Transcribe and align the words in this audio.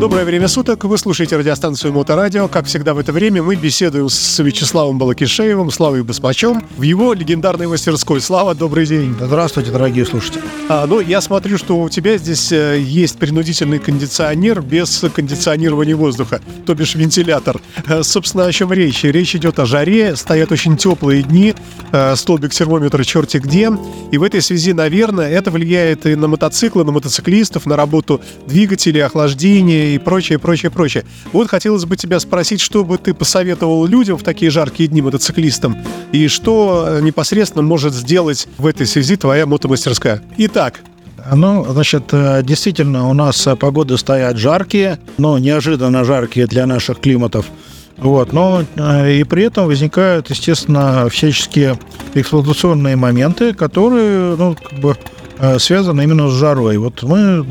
Доброе 0.00 0.24
время 0.24 0.46
суток. 0.46 0.84
Вы 0.84 0.96
слушаете 0.96 1.36
радиостанцию 1.36 1.92
Моторадио. 1.92 2.46
Как 2.46 2.66
всегда 2.66 2.94
в 2.94 2.98
это 2.98 3.10
время 3.12 3.42
мы 3.42 3.56
беседуем 3.56 4.08
с 4.08 4.38
Вячеславом 4.38 4.96
Балакишеевым, 4.96 5.72
Славой 5.72 6.04
Басмачом, 6.04 6.62
в 6.76 6.82
его 6.82 7.14
легендарной 7.14 7.66
мастерской. 7.66 8.20
Слава, 8.20 8.54
добрый 8.54 8.86
день. 8.86 9.16
Здравствуйте, 9.20 9.72
дорогие 9.72 10.06
слушатели. 10.06 10.40
А, 10.68 10.86
ну, 10.86 11.00
я 11.00 11.20
смотрю, 11.20 11.58
что 11.58 11.80
у 11.80 11.88
тебя 11.88 12.16
здесь 12.16 12.52
э, 12.52 12.78
есть 12.78 13.18
принудительный 13.18 13.80
кондиционер 13.80 14.60
без 14.60 15.04
кондиционирования 15.12 15.96
воздуха, 15.96 16.40
то 16.64 16.76
бишь 16.76 16.94
вентилятор. 16.94 17.60
Э, 17.88 18.04
собственно, 18.04 18.46
о 18.46 18.52
чем 18.52 18.72
речь? 18.72 19.02
Речь 19.02 19.34
идет 19.34 19.58
о 19.58 19.66
жаре, 19.66 20.14
стоят 20.14 20.52
очень 20.52 20.76
теплые 20.76 21.24
дни, 21.24 21.54
э, 21.90 22.14
столбик 22.14 22.52
термометра 22.52 23.02
черти 23.02 23.38
где. 23.38 23.72
И 24.12 24.18
в 24.18 24.22
этой 24.22 24.42
связи, 24.42 24.72
наверное, 24.72 25.28
это 25.28 25.50
влияет 25.50 26.06
и 26.06 26.14
на 26.14 26.28
мотоциклы, 26.28 26.84
на 26.84 26.92
мотоциклистов, 26.92 27.66
на 27.66 27.74
работу 27.74 28.20
двигателей, 28.46 29.04
охлаждения 29.04 29.87
и 29.94 29.98
прочее, 29.98 30.38
прочее, 30.38 30.70
прочее. 30.70 31.04
Вот 31.32 31.48
хотелось 31.48 31.84
бы 31.84 31.96
тебя 31.96 32.20
спросить, 32.20 32.60
что 32.60 32.84
бы 32.84 32.98
ты 32.98 33.14
посоветовал 33.14 33.86
людям 33.86 34.16
в 34.16 34.22
такие 34.22 34.50
жаркие 34.50 34.88
дни 34.88 35.02
мотоциклистам, 35.02 35.76
и 36.12 36.28
что 36.28 36.98
непосредственно 37.00 37.62
может 37.62 37.94
сделать 37.94 38.48
в 38.58 38.66
этой 38.66 38.86
связи 38.86 39.16
твоя 39.16 39.46
мотомастерская. 39.46 40.22
Итак, 40.38 40.80
Ну, 41.34 41.66
значит, 41.68 42.04
э, 42.12 42.42
действительно, 42.42 43.08
у 43.08 43.12
нас 43.12 43.46
э, 43.46 43.56
погоды 43.56 43.98
стоят 43.98 44.36
жаркие, 44.38 44.98
но 45.18 45.38
неожиданно 45.38 46.04
жаркие 46.04 46.46
для 46.46 46.64
наших 46.66 47.00
климатов. 47.00 47.46
Вот, 47.98 48.32
но 48.32 48.62
э, 48.76 49.12
и 49.14 49.24
при 49.24 49.44
этом 49.44 49.66
возникают, 49.66 50.30
естественно, 50.30 51.08
всяческие 51.10 51.78
эксплуатационные 52.14 52.96
моменты, 52.96 53.52
которые, 53.52 54.36
ну, 54.36 54.54
как 54.54 54.78
бы 54.78 54.96
э, 55.38 55.58
связаны 55.58 56.02
именно 56.04 56.28
с 56.28 56.32
жарой. 56.32 56.78
Вот 56.78 57.02
мы 57.02 57.44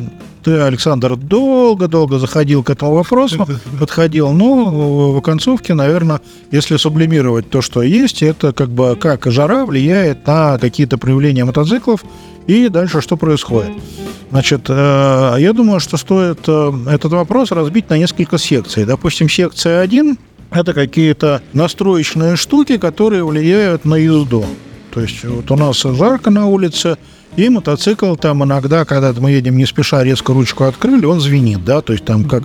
Александр, 0.52 1.16
долго-долго 1.16 2.20
заходил 2.20 2.64
к 2.64 2.70
этому 2.70 2.96
вопросу, 2.96 3.48
подходил, 3.80 4.32
но 4.32 5.12
в 5.14 5.22
концовке, 5.22 5.74
наверное, 5.74 6.22
если 6.52 6.78
сублимировать 6.78 7.50
то, 7.50 7.62
что 7.62 7.82
есть, 7.82 8.24
это 8.24 8.54
как 8.54 8.70
бы 8.70 8.96
как 8.96 9.26
жара 9.26 9.66
влияет 9.66 10.26
на 10.28 10.58
какие-то 10.58 10.98
проявления 10.98 11.46
мотоциклов 11.46 12.04
и 12.48 12.70
дальше 12.70 13.02
что 13.02 13.18
происходит. 13.18 13.72
Значит, 14.30 14.66
э, 14.68 15.36
я 15.40 15.54
думаю, 15.54 15.80
что 15.80 15.98
стоит 15.98 16.40
э, 16.48 16.74
этот 16.88 17.14
вопрос 17.14 17.52
разбить 17.52 17.90
на 17.90 17.98
несколько 17.98 18.38
секций. 18.38 18.86
Допустим, 18.86 19.30
секция 19.30 19.82
1– 19.82 20.18
это 20.52 20.74
какие-то 20.74 21.42
настроечные 21.54 22.36
штуки, 22.36 22.78
которые 22.78 23.24
влияют 23.26 23.86
на 23.86 23.96
езду. 23.96 24.46
То 24.94 25.02
есть 25.02 25.24
вот 25.24 25.50
у 25.52 25.56
нас 25.56 25.82
жарко 25.82 26.30
на 26.30 26.48
улице, 26.48 26.98
и 27.38 27.50
мотоцикл 27.50 28.16
там 28.16 28.44
иногда, 28.44 28.84
когда 28.84 29.14
мы 29.14 29.32
едем 29.32 29.58
не 29.58 29.66
спеша, 29.66 30.04
резко 30.04 30.34
ручку 30.34 30.66
открыли, 30.66 31.06
он 31.06 31.22
звенит, 31.22 31.64
да, 31.64 31.82
то 31.82 31.94
есть 31.94 32.04
там 32.04 32.26
как, 32.26 32.44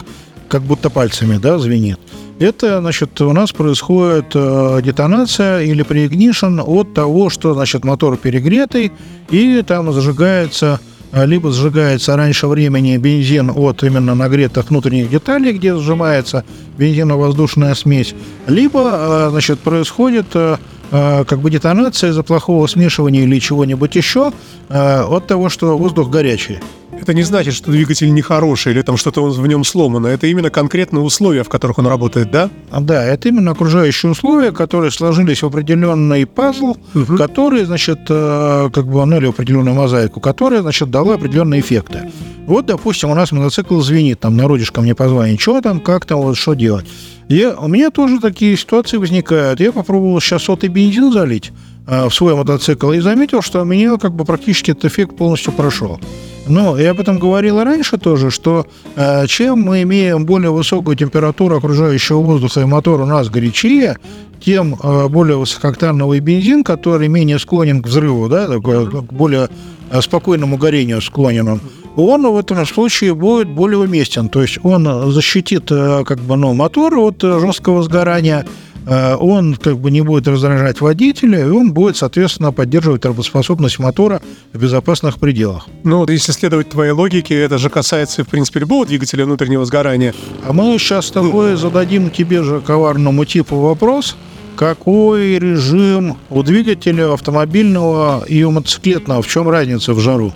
как 0.48 0.62
будто 0.62 0.90
пальцами, 0.90 1.38
да, 1.38 1.58
звенит. 1.58 1.98
Это, 2.38 2.80
значит, 2.80 3.20
у 3.20 3.32
нас 3.32 3.52
происходит 3.52 4.32
э, 4.34 4.80
детонация 4.84 5.62
или 5.62 5.82
преигнишн 5.82 6.60
от 6.60 6.92
того, 6.92 7.30
что, 7.30 7.54
значит, 7.54 7.84
мотор 7.84 8.16
перегретый, 8.16 8.92
и 9.30 9.62
там 9.62 9.92
зажигается 9.92 10.78
либо 11.12 11.52
сжигается 11.52 12.16
раньше 12.16 12.46
времени 12.46 12.96
бензин 12.96 13.50
от 13.55 13.82
именно 13.82 14.14
нагретых 14.14 14.70
внутренних 14.70 15.10
деталей, 15.10 15.52
где 15.52 15.77
сжимается 15.77 16.44
бензино-воздушная 16.78 17.74
смесь, 17.74 18.14
либо, 18.46 18.91
э, 18.92 19.28
значит, 19.30 19.60
происходит 19.60 20.27
э, 20.34 20.56
как 20.91 21.38
бы 21.41 21.50
детонация 21.50 22.10
из-за 22.10 22.22
плохого 22.22 22.66
смешивания 22.66 23.22
или 23.22 23.38
чего-нибудь 23.38 23.97
еще 23.97 24.31
от 24.69 25.26
того, 25.26 25.48
что 25.48 25.78
воздух 25.78 26.10
горячий. 26.10 26.59
Это 27.02 27.14
не 27.14 27.22
значит, 27.22 27.54
что 27.54 27.70
двигатель 27.70 28.12
нехороший 28.12 28.72
или 28.72 28.82
там 28.82 28.96
что-то 28.96 29.22
в 29.24 29.46
нем 29.46 29.64
сломано. 29.64 30.06
Это 30.06 30.26
именно 30.26 30.50
конкретные 30.50 31.02
условия, 31.02 31.42
в 31.42 31.48
которых 31.48 31.78
он 31.78 31.86
работает, 31.86 32.30
да? 32.30 32.50
А, 32.70 32.80
Да, 32.80 33.04
это 33.04 33.28
именно 33.28 33.50
окружающие 33.50 34.10
условия, 34.10 34.52
которые 34.52 34.90
сложились 34.90 35.42
в 35.42 35.46
определенный 35.46 36.26
пазл, 36.26 36.76
Мгм. 36.94 37.16
который, 37.18 37.64
значит, 37.64 38.00
э, 38.08 38.70
как 38.72 38.86
бы, 38.86 39.04
ну, 39.04 39.16
или 39.18 39.28
определенную 39.28 39.74
мозаику, 39.74 40.20
которая, 40.20 40.62
значит, 40.62 40.90
дала 40.90 41.14
определенные 41.14 41.60
эффекты. 41.60 42.10
Вот, 42.46 42.66
допустим, 42.66 43.10
у 43.10 43.14
нас 43.14 43.30
мотоцикл 43.32 43.80
звенит, 43.80 44.20
там, 44.20 44.36
народишь 44.36 44.70
ко 44.72 44.80
мне 44.80 44.94
позвонить, 44.94 45.40
что 45.40 45.60
там, 45.60 45.80
как 45.80 46.06
там, 46.06 46.20
вот, 46.20 46.36
что 46.36 46.54
делать. 46.54 46.86
Я, 47.28 47.54
у 47.54 47.69
меня 47.69 47.90
тоже 47.90 48.19
такие 48.20 48.56
ситуации 48.56 48.96
возникают. 48.96 49.60
Я 49.60 49.72
попробовал 49.72 50.20
сейчас 50.20 50.42
сотый 50.42 50.69
бензин 50.69 51.12
залить 51.12 51.52
э, 51.86 52.08
в 52.08 52.14
свой 52.14 52.34
мотоцикл 52.34 52.90
и 52.92 53.00
заметил, 53.00 53.42
что 53.42 53.62
у 53.62 53.64
меня 53.64 53.96
как 53.96 54.12
бы 54.14 54.24
практически 54.24 54.72
этот 54.72 54.86
эффект 54.86 55.16
полностью 55.16 55.52
прошел. 55.52 56.00
Но 56.47 56.76
я 56.76 56.91
об 56.91 57.00
этом 57.00 57.19
говорил 57.19 57.62
раньше 57.62 57.98
тоже, 57.98 58.30
что 58.30 58.66
э, 58.97 59.26
чем 59.26 59.60
мы 59.60 59.82
имеем 59.82 60.26
более 60.26 60.50
высокую 60.50 60.97
температуру 60.97 61.56
окружающего 61.56 62.19
воздуха 62.19 62.60
и 62.60 62.64
мотор 62.64 63.00
у 63.00 63.06
нас 63.06 63.28
горячее, 63.28 63.97
тем 64.44 64.75
э, 64.75 65.08
более 65.08 65.36
высокооктановый 65.36 66.20
бензин, 66.20 66.64
который 66.64 67.08
менее 67.08 67.38
склонен 67.38 67.81
к 67.82 67.86
взрыву, 67.86 68.28
да, 68.28 68.48
такой, 68.48 68.91
к 68.91 69.12
более 69.12 69.48
э, 69.91 70.00
спокойному 70.00 70.56
горению 70.56 71.00
склонен 71.00 71.48
он, 71.48 71.60
он 71.97 72.26
в 72.26 72.36
этом 72.36 72.64
случае 72.66 73.14
будет 73.14 73.48
более 73.48 73.78
уместен. 73.78 74.28
То 74.28 74.42
есть 74.42 74.58
он 74.62 75.12
защитит 75.12 75.70
э, 75.70 76.04
как 76.04 76.19
бы, 76.20 76.36
ну, 76.36 76.54
мотор 76.54 76.97
от 76.98 77.22
э, 77.22 77.38
жесткого 77.41 77.82
сгорания, 77.82 78.47
он 78.87 79.54
как 79.54 79.78
бы 79.78 79.91
не 79.91 80.00
будет 80.00 80.26
раздражать 80.28 80.81
водителя, 80.81 81.41
и 81.41 81.48
он 81.48 81.72
будет, 81.72 81.97
соответственно, 81.97 82.53
поддерживать 82.53 83.04
работоспособность 83.04 83.78
мотора 83.78 84.20
в 84.53 84.59
безопасных 84.59 85.19
пределах. 85.19 85.66
Ну, 85.84 85.98
вот 85.98 86.10
если 86.10 86.32
следовать 86.32 86.70
твоей 86.70 86.93
логике, 86.93 87.41
это 87.41 87.59
же 87.59 87.70
касается, 87.70 88.25
в 88.25 88.28
принципе, 88.28 88.60
любого 88.60 88.84
двигателя 88.87 89.25
внутреннего 89.25 89.65
сгорания. 89.65 90.15
А 90.47 90.53
мы 90.53 90.78
сейчас 90.78 91.06
с 91.06 91.10
тобой 91.10 91.56
зададим 91.56 92.10
тебе 92.10 92.43
же 92.43 92.60
коварному 92.60 93.25
типу 93.25 93.56
вопрос, 93.56 94.16
какой 94.56 95.38
режим 95.38 96.19
у 96.28 96.43
двигателя 96.43 97.12
автомобильного 97.12 98.25
и 98.26 98.43
у 98.43 98.50
мотоциклетного, 98.50 99.22
в 99.22 99.28
чем 99.28 99.49
разница 99.49 99.94
в 99.94 100.00
жару? 100.00 100.32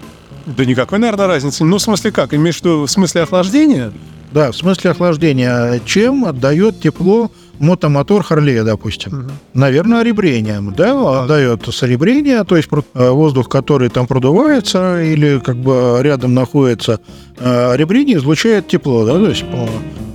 Да 0.46 0.64
никакой, 0.64 0.98
наверное, 1.00 1.26
разницы. 1.26 1.64
Ну, 1.64 1.78
в 1.78 1.82
смысле 1.82 2.12
как? 2.12 2.32
Имеешь 2.32 2.56
в 2.56 2.60
виду 2.60 2.86
в 2.86 2.90
смысле 2.90 3.22
охлаждения? 3.22 3.92
Да, 4.32 4.52
в 4.52 4.56
смысле 4.56 4.90
охлаждения. 4.90 5.80
Чем 5.84 6.24
отдает 6.24 6.80
тепло 6.80 7.30
мотомотор 7.58 8.22
Харлея, 8.22 8.64
допустим? 8.64 9.30
Наверное, 9.54 10.02
ребрением. 10.02 10.74
Да, 10.76 11.24
отдает 11.24 11.66
серебрение, 11.72 12.44
то 12.44 12.56
есть 12.56 12.68
э, 12.72 13.10
воздух, 13.10 13.48
который 13.48 13.88
там 13.88 14.06
продувается 14.06 15.02
или 15.02 15.38
как 15.38 15.56
бы 15.56 15.98
рядом 16.02 16.34
находится, 16.34 17.00
э, 17.38 17.76
ребрение 17.76 18.18
излучает 18.18 18.68
тепло. 18.68 19.04
Да? 19.04 19.12
То 19.12 19.28
есть 19.28 19.44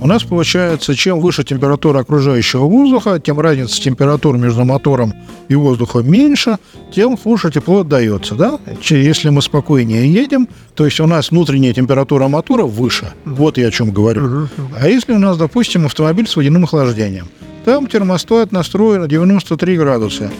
у 0.02 0.06
нас 0.06 0.24
получается, 0.24 0.96
чем 0.96 1.20
выше 1.20 1.44
температура 1.44 2.00
окружающего 2.00 2.64
воздуха, 2.64 3.20
тем 3.20 3.38
разница 3.38 3.80
температур 3.80 4.36
между 4.36 4.64
мотором 4.64 5.14
и 5.48 5.54
воздухом 5.54 6.10
меньше, 6.10 6.58
тем 6.92 7.16
хуже 7.16 7.50
тепло 7.52 7.80
отдается. 7.80 8.34
Да? 8.34 8.58
Если 8.82 9.28
мы 9.28 9.42
спокойнее 9.42 10.12
едем, 10.12 10.48
то 10.74 10.84
есть 10.84 10.98
у 10.98 11.06
нас 11.06 11.30
внутренняя 11.30 11.72
температура 11.72 12.26
мотора 12.26 12.64
выше. 12.64 13.12
Вот 13.24 13.58
я 13.58 13.68
о 13.68 13.70
чем 13.70 13.92
говорю. 13.92 14.48
А 14.76 14.88
если 14.88 15.12
у 15.12 15.18
нас, 15.18 15.36
допустим, 15.36 15.86
автомобиль 15.86 16.26
с 16.26 16.34
водяным 16.34 16.64
охлаждением, 16.64 17.28
там 17.64 17.86
термостат 17.86 18.50
настроен 18.50 19.02
на 19.02 19.08
93 19.08 19.76
градуса. 19.76 20.32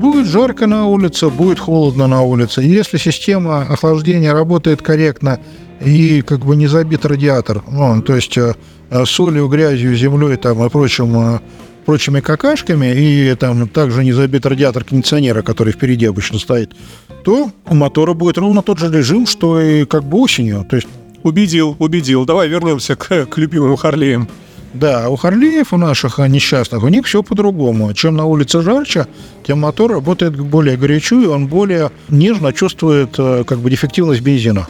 Будет 0.00 0.26
жарко 0.26 0.66
на 0.66 0.86
улице, 0.86 1.28
будет 1.28 1.58
холодно 1.58 2.06
на 2.06 2.22
улице. 2.22 2.62
Если 2.62 2.96
система 2.96 3.60
охлаждения 3.60 4.32
работает 4.32 4.80
корректно 4.80 5.38
и 5.84 6.22
как 6.22 6.46
бы 6.46 6.56
не 6.56 6.68
забит 6.68 7.04
радиатор, 7.04 7.62
ну, 7.70 8.00
то 8.00 8.14
есть 8.14 8.38
э, 8.38 8.54
солью, 9.04 9.46
грязью, 9.48 9.94
землей 9.94 10.38
там, 10.38 10.64
и 10.64 10.70
прочим, 10.70 11.34
э, 11.34 11.40
прочими 11.84 12.20
какашками, 12.20 12.94
и 12.94 13.34
там 13.34 13.68
также 13.68 14.02
не 14.02 14.12
забит 14.12 14.46
радиатор 14.46 14.84
кондиционера, 14.84 15.42
который 15.42 15.74
впереди 15.74 16.06
обычно 16.06 16.38
стоит, 16.38 16.72
то 17.22 17.50
у 17.66 17.74
мотора 17.74 18.14
будет 18.14 18.38
ровно 18.38 18.62
тот 18.62 18.78
же 18.78 18.90
режим, 18.90 19.26
что 19.26 19.60
и 19.60 19.84
как 19.84 20.04
бы 20.04 20.16
осенью. 20.16 20.64
То 20.70 20.76
есть 20.76 20.88
Убедил, 21.22 21.76
убедил. 21.78 22.24
Давай 22.24 22.48
вернемся 22.48 22.96
к, 22.96 23.26
к 23.26 23.36
любимым 23.36 23.76
Харлеям. 23.76 24.28
Да, 24.72 25.08
у 25.10 25.16
Харлеев, 25.16 25.72
у 25.72 25.76
наших 25.76 26.20
а, 26.20 26.28
несчастных, 26.28 26.82
у 26.84 26.88
них 26.88 27.06
все 27.06 27.22
по-другому. 27.22 27.92
Чем 27.92 28.16
на 28.16 28.24
улице 28.24 28.62
жарче, 28.62 29.06
тем 29.44 29.60
мотор 29.60 29.92
работает 29.92 30.38
более 30.38 30.76
горячо, 30.76 31.20
и 31.20 31.26
он 31.26 31.48
более 31.48 31.90
нежно 32.08 32.52
чувствует 32.52 33.14
э, 33.18 33.44
как 33.44 33.58
бы 33.58 33.70
дефективность 33.70 34.20
бензина. 34.20 34.66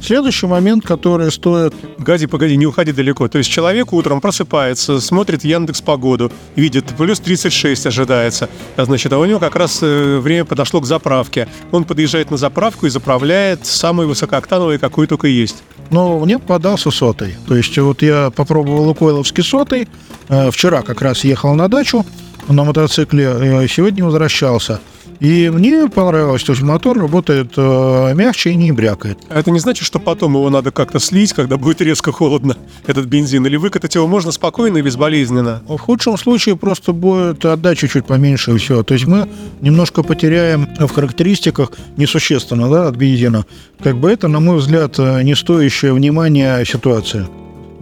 Следующий 0.00 0.46
момент, 0.46 0.84
который 0.84 1.30
стоит... 1.30 1.74
Погоди, 1.96 2.26
погоди, 2.26 2.56
не 2.56 2.66
уходи 2.66 2.92
далеко. 2.92 3.28
То 3.28 3.38
есть 3.38 3.50
человек 3.50 3.92
утром 3.92 4.20
просыпается, 4.20 5.00
смотрит 5.00 5.44
Яндекс 5.44 5.80
Погоду, 5.80 6.32
видит, 6.56 6.86
плюс 6.96 7.20
36 7.20 7.86
ожидается. 7.86 8.48
А 8.76 8.84
значит, 8.84 9.12
а 9.12 9.18
у 9.18 9.24
него 9.24 9.38
как 9.38 9.54
раз 9.54 9.78
э, 9.82 10.18
время 10.18 10.44
подошло 10.44 10.80
к 10.80 10.86
заправке. 10.86 11.46
Он 11.70 11.84
подъезжает 11.84 12.30
на 12.30 12.36
заправку 12.36 12.86
и 12.86 12.90
заправляет 12.90 13.66
самый 13.66 14.06
высокооктановый, 14.06 14.78
какой 14.78 15.06
только 15.06 15.28
есть. 15.28 15.62
Но 15.90 16.18
мне 16.18 16.38
попадался 16.38 16.90
сотый. 16.90 17.36
То 17.46 17.56
есть 17.56 17.76
вот 17.78 18.02
я 18.02 18.30
попробовал 18.30 18.84
лукойловский 18.84 19.44
сотый. 19.44 19.88
Э, 20.28 20.50
Вчера 20.50 20.82
как 20.82 21.00
раз 21.02 21.24
ехал 21.24 21.54
на 21.54 21.68
дачу 21.68 22.04
на 22.48 22.64
мотоцикле, 22.64 23.24
э, 23.24 23.68
сегодня 23.68 24.04
возвращался. 24.04 24.80
И 25.22 25.48
мне 25.50 25.88
понравилось, 25.88 26.42
то 26.42 26.50
есть 26.50 26.62
мотор 26.62 26.98
работает 26.98 27.52
э, 27.56 28.12
мягче 28.12 28.50
и 28.50 28.56
не 28.56 28.72
брякает. 28.72 29.18
А 29.28 29.38
это 29.38 29.52
не 29.52 29.60
значит, 29.60 29.86
что 29.86 30.00
потом 30.00 30.34
его 30.34 30.50
надо 30.50 30.72
как-то 30.72 30.98
слить, 30.98 31.32
когда 31.32 31.58
будет 31.58 31.80
резко 31.80 32.10
холодно, 32.10 32.56
этот 32.88 33.06
бензин, 33.06 33.46
или 33.46 33.54
выкатать 33.54 33.94
его 33.94 34.08
можно 34.08 34.32
спокойно 34.32 34.78
и 34.78 34.82
безболезненно? 34.82 35.62
В 35.68 35.78
худшем 35.78 36.18
случае 36.18 36.56
просто 36.56 36.92
будет 36.92 37.44
отдача 37.44 37.86
чуть 37.86 38.04
поменьше 38.04 38.50
и 38.50 38.58
все. 38.58 38.82
То 38.82 38.94
есть 38.94 39.06
мы 39.06 39.28
немножко 39.60 40.02
потеряем 40.02 40.68
в 40.76 40.88
характеристиках 40.88 41.70
несущественно 41.96 42.68
да, 42.68 42.88
от 42.88 42.96
бензина. 42.96 43.46
Как 43.80 43.98
бы 43.98 44.10
это, 44.10 44.26
на 44.26 44.40
мой 44.40 44.56
взгляд, 44.56 44.98
э, 44.98 45.22
не 45.22 45.36
стоящая 45.36 45.92
внимания 45.92 46.64
ситуация. 46.64 47.28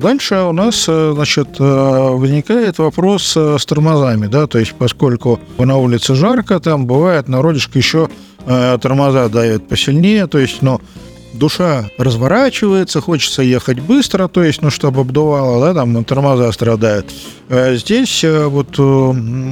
Дальше 0.00 0.36
у 0.36 0.52
нас, 0.52 0.86
э, 0.88 1.12
значит, 1.14 1.48
э, 1.58 1.62
возникает 1.62 2.78
вопрос 2.78 3.34
э, 3.36 3.58
с 3.58 3.66
тормозами, 3.66 4.28
да, 4.28 4.46
то 4.46 4.58
есть 4.58 4.72
поскольку 4.72 5.38
на 5.58 5.76
улице 5.76 6.14
жарко, 6.14 6.58
там 6.58 6.86
бывает 6.86 7.28
народишко 7.28 7.78
еще 7.78 8.08
тормоза 8.80 9.28
дают 9.28 9.68
посильнее, 9.68 10.26
то 10.26 10.38
есть, 10.38 10.62
ну, 10.62 10.80
душа 11.34 11.84
разворачивается, 11.98 13.02
хочется 13.02 13.42
ехать 13.42 13.80
быстро, 13.80 14.28
то 14.28 14.42
есть, 14.42 14.62
ну, 14.62 14.70
чтобы 14.70 15.02
обдувало, 15.02 15.66
да, 15.66 15.74
там 15.74 16.02
тормоза 16.04 16.50
страдают. 16.50 17.04
Здесь 17.50 18.24
вот 18.24 18.78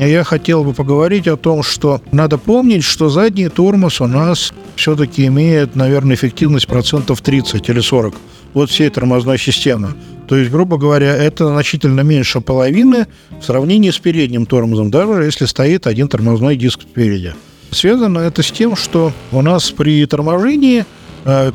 я 0.01 0.25
хотел 0.25 0.65
бы 0.65 0.73
поговорить 0.73 1.29
о 1.29 1.37
том, 1.37 1.63
что 1.63 2.01
надо 2.11 2.39
помнить, 2.39 2.83
что 2.83 3.11
задний 3.11 3.51
тормоз 3.51 4.01
у 4.01 4.07
нас 4.07 4.55
все-таки 4.75 5.27
имеет, 5.27 5.77
наверное, 5.77 6.17
эффективность 6.17 6.67
процентов 6.67 7.21
30 7.21 7.69
или 7.69 7.81
40 7.81 8.15
вот 8.55 8.71
всей 8.71 8.89
тормозной 8.89 9.39
системы. 9.39 9.95
То 10.29 10.37
есть, 10.37 10.51
грубо 10.51 10.77
говоря, 10.77 11.17
это 11.17 11.47
значительно 11.47 12.03
меньше 12.03 12.43
половины 12.43 13.07
в 13.41 13.45
сравнении 13.45 13.91
с 13.91 13.99
передним 13.99 14.45
тормозом, 14.45 14.91
даже 14.91 15.25
если 15.25 15.47
стоит 15.47 15.87
один 15.87 16.07
тормозной 16.07 16.57
диск 16.57 16.83
спереди. 16.83 17.35
Связано 17.71 18.19
это 18.19 18.43
с 18.43 18.51
тем, 18.51 18.77
что 18.77 19.13
у 19.33 19.41
нас 19.41 19.71
при 19.71 20.05
торможении 20.05 20.85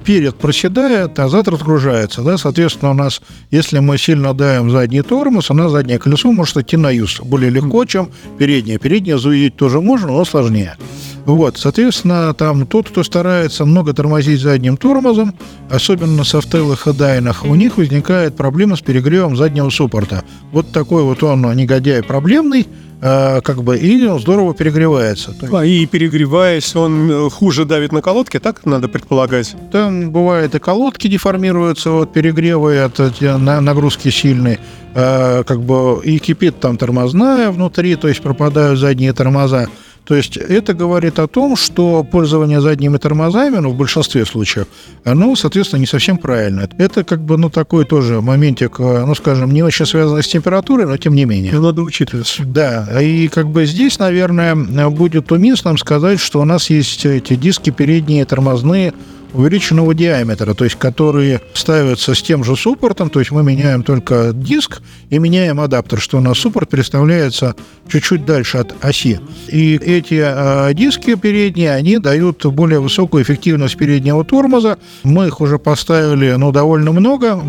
перед 0.05 0.35
проседает, 0.35 1.17
а 1.19 1.29
зад 1.29 1.47
разгружается. 1.47 2.21
Да? 2.21 2.37
Соответственно, 2.37 2.91
у 2.91 2.93
нас, 2.93 3.21
если 3.51 3.79
мы 3.79 3.97
сильно 3.97 4.33
давим 4.33 4.71
задний 4.71 5.01
тормоз, 5.01 5.49
у 5.51 5.53
нас 5.53 5.71
заднее 5.71 5.99
колесо 5.99 6.31
может 6.31 6.57
идти 6.57 6.77
на 6.77 6.89
юз 6.89 7.19
более 7.21 7.49
легко, 7.49 7.85
чем 7.85 8.09
переднее. 8.37 8.79
Переднее 8.79 9.17
заедить 9.17 9.55
тоже 9.55 9.81
можно, 9.81 10.07
но 10.07 10.25
сложнее. 10.25 10.77
Вот, 11.25 11.57
соответственно, 11.57 12.33
там 12.33 12.65
тот, 12.67 12.89
кто 12.89 13.01
старается 13.03 13.65
много 13.65 13.93
тормозить 13.93 14.41
задним 14.41 14.75
тормозом, 14.75 15.33
особенно 15.69 16.17
на 16.17 16.23
софтейлах 16.25 16.85
и 16.87 16.93
дайнах, 16.93 17.45
у 17.45 17.55
них 17.55 17.77
возникает 17.77 18.35
проблема 18.35 18.75
с 18.75 18.81
перегревом 18.81 19.37
заднего 19.37 19.69
суппорта. 19.69 20.23
Вот 20.51 20.71
такой 20.71 21.03
вот 21.03 21.23
он 21.23 21.41
негодяй 21.55 22.03
проблемный, 22.03 22.61
э, 22.61 22.65
как 23.41 23.63
бы, 23.63 23.77
и 23.77 24.05
он 24.05 24.19
здорово 24.19 24.53
перегревается. 24.53 25.35
А, 25.51 25.65
и 25.65 25.85
перегреваясь, 25.85 26.73
он 26.75 27.11
э, 27.11 27.29
хуже 27.29 27.65
давит 27.65 27.91
на 27.91 28.01
колодке, 28.01 28.39
так 28.39 28.65
надо 28.65 28.87
предполагать? 28.87 29.55
Там 29.71 30.11
бывает 30.11 30.55
и 30.55 30.59
колодки 30.59 31.07
деформируются 31.07 31.91
от 31.91 32.13
перегрева 32.13 32.73
и 32.73 32.77
от 32.77 32.99
на- 33.21 33.61
нагрузки 33.61 34.09
сильной, 34.09 34.59
Э, 34.95 35.43
как 35.43 35.61
бы 35.61 36.01
и 36.03 36.19
кипит 36.19 36.59
там 36.59 36.77
тормозная 36.77 37.49
внутри, 37.49 37.95
то 37.95 38.07
есть 38.07 38.21
пропадают 38.21 38.79
задние 38.79 39.11
тормоза. 39.13 39.67
То 40.05 40.15
есть 40.15 40.37
это 40.37 40.73
говорит 40.73 41.19
о 41.19 41.27
том, 41.27 41.55
что 41.55 42.03
пользование 42.03 42.59
задними 42.59 42.97
тормозами, 42.97 43.57
ну, 43.57 43.69
в 43.69 43.77
большинстве 43.77 44.25
случаев, 44.25 44.67
оно, 45.05 45.35
соответственно, 45.35 45.79
не 45.79 45.85
совсем 45.85 46.17
правильно. 46.17 46.67
Это 46.77 47.03
как 47.03 47.21
бы, 47.21 47.37
ну, 47.37 47.49
такой 47.49 47.85
тоже 47.85 48.21
моментик, 48.21 48.79
э, 48.79 49.05
ну, 49.05 49.15
скажем, 49.15 49.51
не 49.51 49.63
очень 49.63 49.85
связанный 49.85 50.23
с 50.23 50.27
температурой, 50.27 50.85
но 50.85 50.97
тем 50.97 51.15
не 51.15 51.25
менее. 51.25 51.53
Надо 51.53 51.81
учитывать. 51.81 52.35
Да, 52.39 53.01
и 53.01 53.27
как 53.29 53.47
бы 53.47 53.65
здесь, 53.65 53.99
наверное, 53.99 54.55
будет 54.89 55.31
уместным 55.31 55.77
сказать, 55.77 56.19
что 56.19 56.41
у 56.41 56.45
нас 56.45 56.69
есть 56.69 57.05
эти 57.05 57.35
диски 57.35 57.69
передние 57.69 58.25
тормозные 58.25 58.93
увеличенного 59.33 59.93
диаметра, 59.93 60.53
то 60.53 60.63
есть 60.63 60.77
которые 60.77 61.41
ставятся 61.53 62.13
с 62.13 62.21
тем 62.21 62.43
же 62.43 62.55
суппортом, 62.55 63.09
то 63.09 63.19
есть 63.19 63.31
мы 63.31 63.43
меняем 63.43 63.83
только 63.83 64.31
диск 64.33 64.81
и 65.09 65.19
меняем 65.19 65.59
адаптер, 65.59 65.99
что 65.99 66.17
у 66.17 66.21
нас 66.21 66.37
суппорт 66.37 66.69
переставляется 66.69 67.55
чуть-чуть 67.87 68.25
дальше 68.25 68.57
от 68.59 68.73
оси. 68.83 69.19
И 69.47 69.75
эти 69.75 70.21
э, 70.23 70.73
диски 70.73 71.15
передние, 71.15 71.71
они 71.71 71.97
дают 71.97 72.45
более 72.45 72.79
высокую 72.79 73.23
эффективность 73.23 73.77
переднего 73.77 74.23
тормоза. 74.23 74.77
Мы 75.03 75.27
их 75.27 75.41
уже 75.41 75.59
поставили, 75.59 76.31
ну, 76.33 76.51
довольно 76.51 76.91
много. 76.91 77.39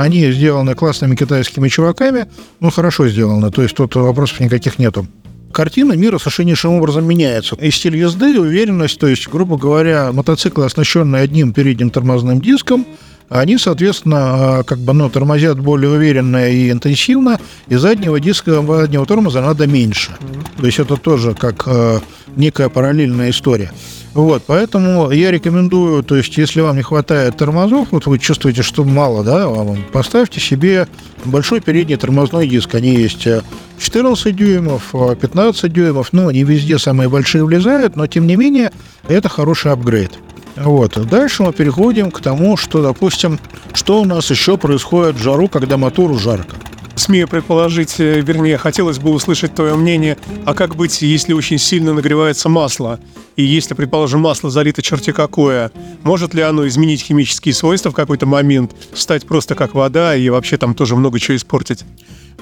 Они 0.00 0.30
сделаны 0.32 0.74
классными 0.74 1.16
китайскими 1.16 1.68
чуваками. 1.68 2.26
Ну, 2.60 2.70
хорошо 2.70 3.08
сделаны, 3.08 3.50
то 3.50 3.62
есть 3.62 3.74
тут 3.74 3.94
вопросов 3.94 4.40
никаких 4.40 4.78
нету 4.78 5.06
картина 5.52 5.92
мира 5.92 6.18
совершеннейшим 6.18 6.72
образом 6.72 7.06
меняется. 7.06 7.56
И 7.56 7.70
стиль 7.70 7.96
езды, 7.96 8.34
и 8.34 8.38
уверенность, 8.38 8.98
то 8.98 9.06
есть, 9.06 9.28
грубо 9.28 9.56
говоря, 9.56 10.12
мотоциклы, 10.12 10.64
оснащенные 10.64 11.22
одним 11.22 11.52
передним 11.52 11.90
тормозным 11.90 12.40
диском, 12.40 12.86
они, 13.28 13.56
соответственно, 13.56 14.58
э, 14.60 14.64
как 14.64 14.78
бы, 14.78 14.92
ну, 14.92 15.08
тормозят 15.08 15.58
более 15.58 15.90
уверенно 15.90 16.50
и 16.50 16.70
интенсивно, 16.70 17.40
и 17.68 17.76
заднего 17.76 18.20
диска, 18.20 18.62
заднего 18.62 19.06
тормоза 19.06 19.40
надо 19.40 19.66
меньше. 19.66 20.10
То 20.58 20.66
есть 20.66 20.78
это 20.78 20.96
тоже 20.96 21.34
как 21.34 21.62
э, 21.66 22.00
некая 22.36 22.68
параллельная 22.68 23.30
история. 23.30 23.72
Вот, 24.14 24.42
поэтому 24.46 25.10
я 25.10 25.30
рекомендую, 25.30 26.02
то 26.02 26.16
есть, 26.16 26.36
если 26.36 26.60
вам 26.60 26.76
не 26.76 26.82
хватает 26.82 27.36
тормозов, 27.38 27.88
вот 27.92 28.04
вы 28.04 28.18
чувствуете, 28.18 28.62
что 28.62 28.84
мало, 28.84 29.24
да, 29.24 29.48
вам, 29.48 29.78
поставьте 29.90 30.38
себе 30.38 30.86
большой 31.24 31.60
передний 31.60 31.96
тормозной 31.96 32.46
диск. 32.46 32.74
Они 32.74 32.94
есть 32.94 33.26
э, 33.26 33.42
14 33.78 34.36
дюймов, 34.36 34.94
э, 34.94 35.16
15 35.18 35.72
дюймов, 35.72 36.08
ну, 36.12 36.30
не 36.30 36.44
везде 36.44 36.78
самые 36.78 37.08
большие 37.08 37.42
влезают, 37.44 37.96
но, 37.96 38.06
тем 38.06 38.26
не 38.26 38.36
менее, 38.36 38.70
это 39.08 39.30
хороший 39.30 39.72
апгрейд. 39.72 40.12
Вот. 40.56 40.98
Дальше 41.08 41.42
мы 41.42 41.54
переходим 41.54 42.10
к 42.10 42.20
тому, 42.20 42.58
что, 42.58 42.82
допустим, 42.82 43.38
что 43.72 44.02
у 44.02 44.04
нас 44.04 44.30
еще 44.30 44.58
происходит 44.58 45.16
в 45.16 45.22
жару, 45.22 45.48
когда 45.48 45.78
мотору 45.78 46.18
жарко. 46.18 46.56
Смею 46.94 47.26
предположить, 47.26 47.98
э, 47.98 48.20
вернее, 48.20 48.58
хотелось 48.58 48.98
бы 48.98 49.10
услышать 49.10 49.54
твое 49.54 49.74
мнение, 49.74 50.18
а 50.44 50.54
как 50.54 50.76
быть, 50.76 51.02
если 51.02 51.32
очень 51.32 51.58
сильно 51.58 51.94
нагревается 51.94 52.48
масло? 52.48 53.00
И 53.36 53.42
если, 53.42 53.74
предположим, 53.74 54.20
масло 54.20 54.50
залито 54.50 54.82
черти 54.82 55.12
какое, 55.12 55.72
может 56.04 56.34
ли 56.34 56.42
оно 56.42 56.66
изменить 56.66 57.02
химические 57.02 57.54
свойства 57.54 57.90
в 57.90 57.94
какой-то 57.94 58.26
момент, 58.26 58.72
стать 58.94 59.26
просто 59.26 59.54
как 59.54 59.74
вода 59.74 60.14
и 60.16 60.28
вообще 60.28 60.56
там 60.56 60.74
тоже 60.74 60.96
много 60.96 61.18
чего 61.18 61.36
испортить? 61.36 61.84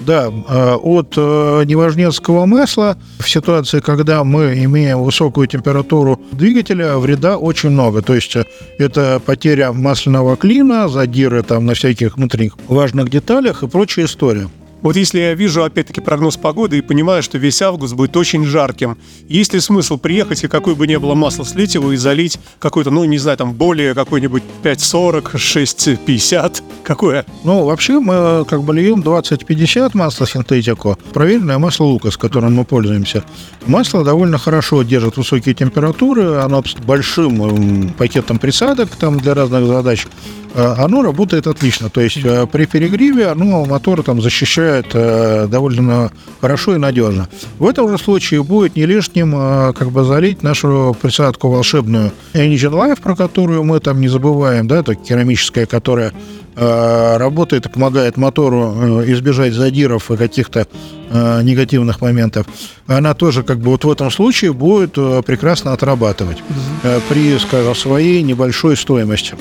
Да, 0.01 0.31
э, 0.31 0.75
от 0.75 1.15
э, 1.17 1.65
неважнецкого 1.67 2.47
масла 2.47 2.97
в 3.19 3.29
ситуации, 3.29 3.81
когда 3.81 4.25
мы 4.25 4.55
имеем 4.65 5.03
высокую 5.03 5.47
температуру 5.47 6.19
двигателя, 6.33 6.97
вреда 6.97 7.37
очень 7.37 7.71
много. 7.71 8.01
То 8.01 8.15
есть 8.15 8.35
э, 8.35 8.45
это 8.79 9.21
потеря 9.25 9.73
масляного 9.73 10.37
клина, 10.37 10.89
задиры 10.89 11.43
там 11.43 11.67
на 11.67 11.75
всяких 11.75 12.17
внутренних 12.17 12.57
важных 12.67 13.11
деталях 13.11 13.63
и 13.63 13.69
прочая 13.69 14.07
история. 14.07 14.49
Вот 14.83 14.97
если 14.97 15.19
я 15.19 15.35
вижу, 15.35 15.63
опять-таки, 15.63 16.01
прогноз 16.01 16.37
погоды 16.37 16.79
и 16.79 16.81
понимаю, 16.81 17.23
что 17.23 17.39
весь 17.39 17.61
август 17.63 17.95
будет 17.95 18.17
очень 18.17 18.45
жарким, 18.45 18.97
есть 19.29 19.53
ли 19.53 19.61
смысл 19.61 19.99
приехать 19.99 20.45
и 20.45 20.49
какое 20.49 20.75
бы 20.75 20.87
ни 20.87 20.97
было 20.97 21.15
масло 21.15 21.45
слить 21.45 21.75
его 21.75 21.93
и 21.93 21.97
залить 21.97 22.39
какой-то, 22.59 22.91
ну, 22.91 23.05
не 23.05 23.19
знаю, 23.19 23.37
там, 23.37 23.53
более 23.53 23.95
какой-нибудь 23.95 24.43
5,40, 24.63 25.35
6,50? 25.35 26.63
Какое? 26.83 27.27
Ну, 27.45 27.65
вообще 27.65 28.01
мы 28.01 28.15
э, 28.15 28.45
как 28.49 28.63
бы 28.63 28.75
льем 28.75 29.01
20-50 29.01 29.91
масла 29.95 30.27
синтетику, 30.27 30.99
проверенное 31.13 31.59
масло 31.59 31.85
Лукас, 31.85 32.17
которым 32.17 32.55
мы 32.55 32.65
пользуемся. 32.65 33.25
Масло 33.67 34.03
довольно 34.03 34.39
хорошо 34.39 34.83
держит 34.83 35.17
высокие 35.17 35.55
температуры, 35.55 36.37
оно 36.37 36.63
с 36.65 36.75
большим 36.75 37.43
м, 37.43 37.89
пакетом 37.91 38.39
присадок 38.39 38.91
там 38.97 39.19
для 39.21 39.35
разных 39.35 39.67
задач, 39.67 40.07
оно 40.55 41.03
работает 41.03 41.47
отлично. 41.47 41.91
То 41.91 42.01
есть 42.01 42.19
э, 42.25 42.47
при 42.47 42.67
перегреве 42.67 43.29
оно 43.29 43.65
мотор 43.65 44.03
там 44.03 44.21
защищает 44.21 44.87
э, 44.95 45.47
довольно 45.49 46.11
хорошо 46.41 46.75
и 46.75 46.79
надежно. 46.79 47.29
В 47.59 47.67
этом 47.67 47.89
же 47.89 47.99
случае 47.99 48.43
будет 48.43 48.77
не 48.77 48.87
лишним 48.87 49.35
э, 49.37 49.73
как 49.73 49.91
бы 49.91 50.05
залить 50.05 50.43
нашу 50.43 50.97
присадку 51.01 51.49
волшебную 51.49 52.13
Engine 52.35 52.73
Life, 52.73 53.01
про 53.01 53.15
которую 53.15 53.65
мы 53.65 53.81
там 53.81 54.01
не 54.01 54.09
забываем, 54.09 54.67
да, 54.67 54.79
это 54.79 54.95
керамическая, 54.95 55.67
которая 55.67 56.13
э, 56.57 57.17
работает 57.17 57.67
и 57.67 57.69
помогает 57.69 58.17
мотору 58.17 59.03
э, 59.03 59.13
избежать 59.13 59.53
задиров 59.53 60.11
и 60.11 60.17
каких-то 60.17 60.67
э, 61.11 61.43
негативных 61.43 62.01
моментов, 62.01 62.47
она 62.87 63.15
тоже 63.15 63.43
как 63.43 63.59
бы 63.59 63.71
вот 63.71 63.85
в 63.85 63.91
этом 63.91 64.11
случае 64.11 64.53
будет 64.53 64.95
э, 64.97 65.23
прекрасно 65.25 65.73
отрабатывать 65.73 66.39
э, 66.83 67.01
при, 67.09 67.39
скажем, 67.39 67.75
своей 67.75 68.23
небольшой 68.23 68.77
стоимости. 68.77 69.35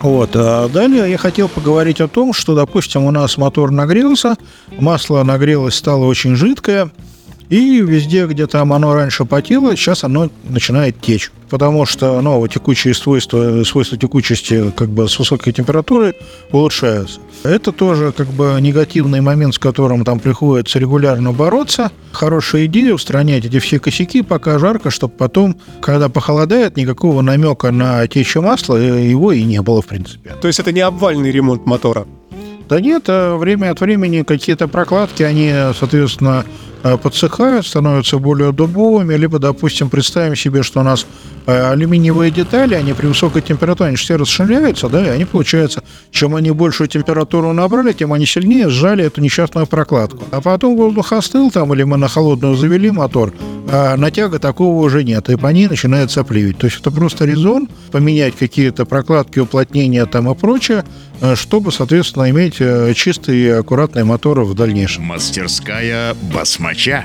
Вот. 0.00 0.30
А 0.34 0.68
далее 0.68 1.10
я 1.10 1.18
хотел 1.18 1.48
поговорить 1.48 2.00
о 2.00 2.08
том, 2.08 2.32
что, 2.32 2.54
допустим, 2.54 3.04
у 3.04 3.10
нас 3.10 3.36
мотор 3.36 3.70
нагрелся, 3.70 4.36
масло 4.78 5.22
нагрелось, 5.22 5.74
стало 5.74 6.06
очень 6.06 6.36
жидкое, 6.36 6.90
и 7.50 7.80
везде, 7.82 8.26
где 8.26 8.46
там 8.46 8.72
оно 8.72 8.94
раньше 8.94 9.24
потело, 9.24 9.76
сейчас 9.76 10.04
оно 10.04 10.30
начинает 10.44 11.00
течь. 11.00 11.32
Потому 11.50 11.84
что 11.84 12.20
ну, 12.20 12.46
текучие 12.46 12.94
свойства, 12.94 13.64
свойства 13.64 13.98
текучести 13.98 14.70
как 14.70 14.88
бы 14.88 15.08
с 15.08 15.18
высокой 15.18 15.52
температурой 15.52 16.14
улучшаются. 16.52 17.18
Это 17.42 17.72
тоже 17.72 18.12
как 18.16 18.28
бы 18.28 18.56
негативный 18.60 19.20
момент, 19.20 19.56
с 19.56 19.58
которым 19.58 20.04
там 20.04 20.20
приходится 20.20 20.78
регулярно 20.78 21.32
бороться. 21.32 21.90
Хорошая 22.12 22.66
идея 22.66 22.94
устранять 22.94 23.44
эти 23.44 23.58
все 23.58 23.80
косяки, 23.80 24.22
пока 24.22 24.60
жарко, 24.60 24.90
чтобы 24.90 25.14
потом, 25.14 25.56
когда 25.80 26.08
похолодает, 26.08 26.76
никакого 26.76 27.20
намека 27.20 27.72
на 27.72 28.06
течь 28.06 28.36
масла 28.36 28.76
э, 28.76 29.08
его 29.08 29.32
и 29.32 29.42
не 29.42 29.60
было, 29.60 29.82
в 29.82 29.86
принципе. 29.86 30.36
То 30.40 30.46
есть 30.46 30.60
это 30.60 30.70
не 30.70 30.82
обвальный 30.82 31.32
ремонт 31.32 31.66
мотора? 31.66 32.06
Да 32.68 32.80
нет, 32.80 33.06
а 33.08 33.36
время 33.36 33.72
от 33.72 33.80
времени 33.80 34.22
какие-то 34.22 34.68
прокладки, 34.68 35.24
они, 35.24 35.52
соответственно, 35.76 36.44
Э, 36.44 36.69
подсыхают, 36.82 37.66
становятся 37.66 38.18
более 38.18 38.52
дубовыми, 38.52 39.14
либо, 39.14 39.38
допустим, 39.38 39.90
представим 39.90 40.36
себе, 40.36 40.62
что 40.62 40.80
у 40.80 40.82
нас 40.82 41.06
э, 41.46 41.70
алюминиевые 41.72 42.30
детали, 42.30 42.74
они 42.74 42.92
при 42.92 43.06
высокой 43.06 43.42
температуре, 43.42 43.88
они 43.88 43.96
все 43.96 44.16
расширяются, 44.16 44.88
да, 44.88 45.04
и 45.04 45.08
они, 45.08 45.24
получается, 45.24 45.82
чем 46.10 46.34
они 46.34 46.50
большую 46.50 46.88
температуру 46.88 47.52
набрали, 47.52 47.92
тем 47.92 48.12
они 48.12 48.26
сильнее 48.26 48.68
сжали 48.70 49.04
эту 49.04 49.20
несчастную 49.20 49.66
прокладку. 49.66 50.24
А 50.30 50.40
потом 50.40 50.76
воздух 50.76 51.12
остыл 51.12 51.50
там, 51.50 51.72
или 51.74 51.82
мы 51.82 51.96
на 51.96 52.08
холодную 52.08 52.56
завели 52.56 52.90
мотор, 52.90 53.32
а 53.68 53.96
натяга 53.96 54.38
такого 54.38 54.82
уже 54.84 55.04
нет, 55.04 55.28
и 55.28 55.36
по 55.36 55.48
ней 55.48 55.68
начинает 55.68 56.10
сопливить. 56.10 56.58
То 56.58 56.66
есть 56.66 56.80
это 56.80 56.90
просто 56.90 57.24
резон 57.24 57.68
поменять 57.90 58.36
какие-то 58.36 58.86
прокладки, 58.86 59.38
уплотнения 59.38 60.06
там 60.06 60.30
и 60.30 60.34
прочее, 60.34 60.84
э, 61.20 61.34
чтобы, 61.36 61.72
соответственно, 61.72 62.30
иметь 62.30 62.56
чистые 62.96 63.46
и 63.46 63.48
аккуратные 63.48 64.04
моторы 64.04 64.44
в 64.44 64.54
дальнейшем. 64.54 65.04
Мастерская 65.04 66.14
басма 66.32 66.69
моча. 66.70 67.04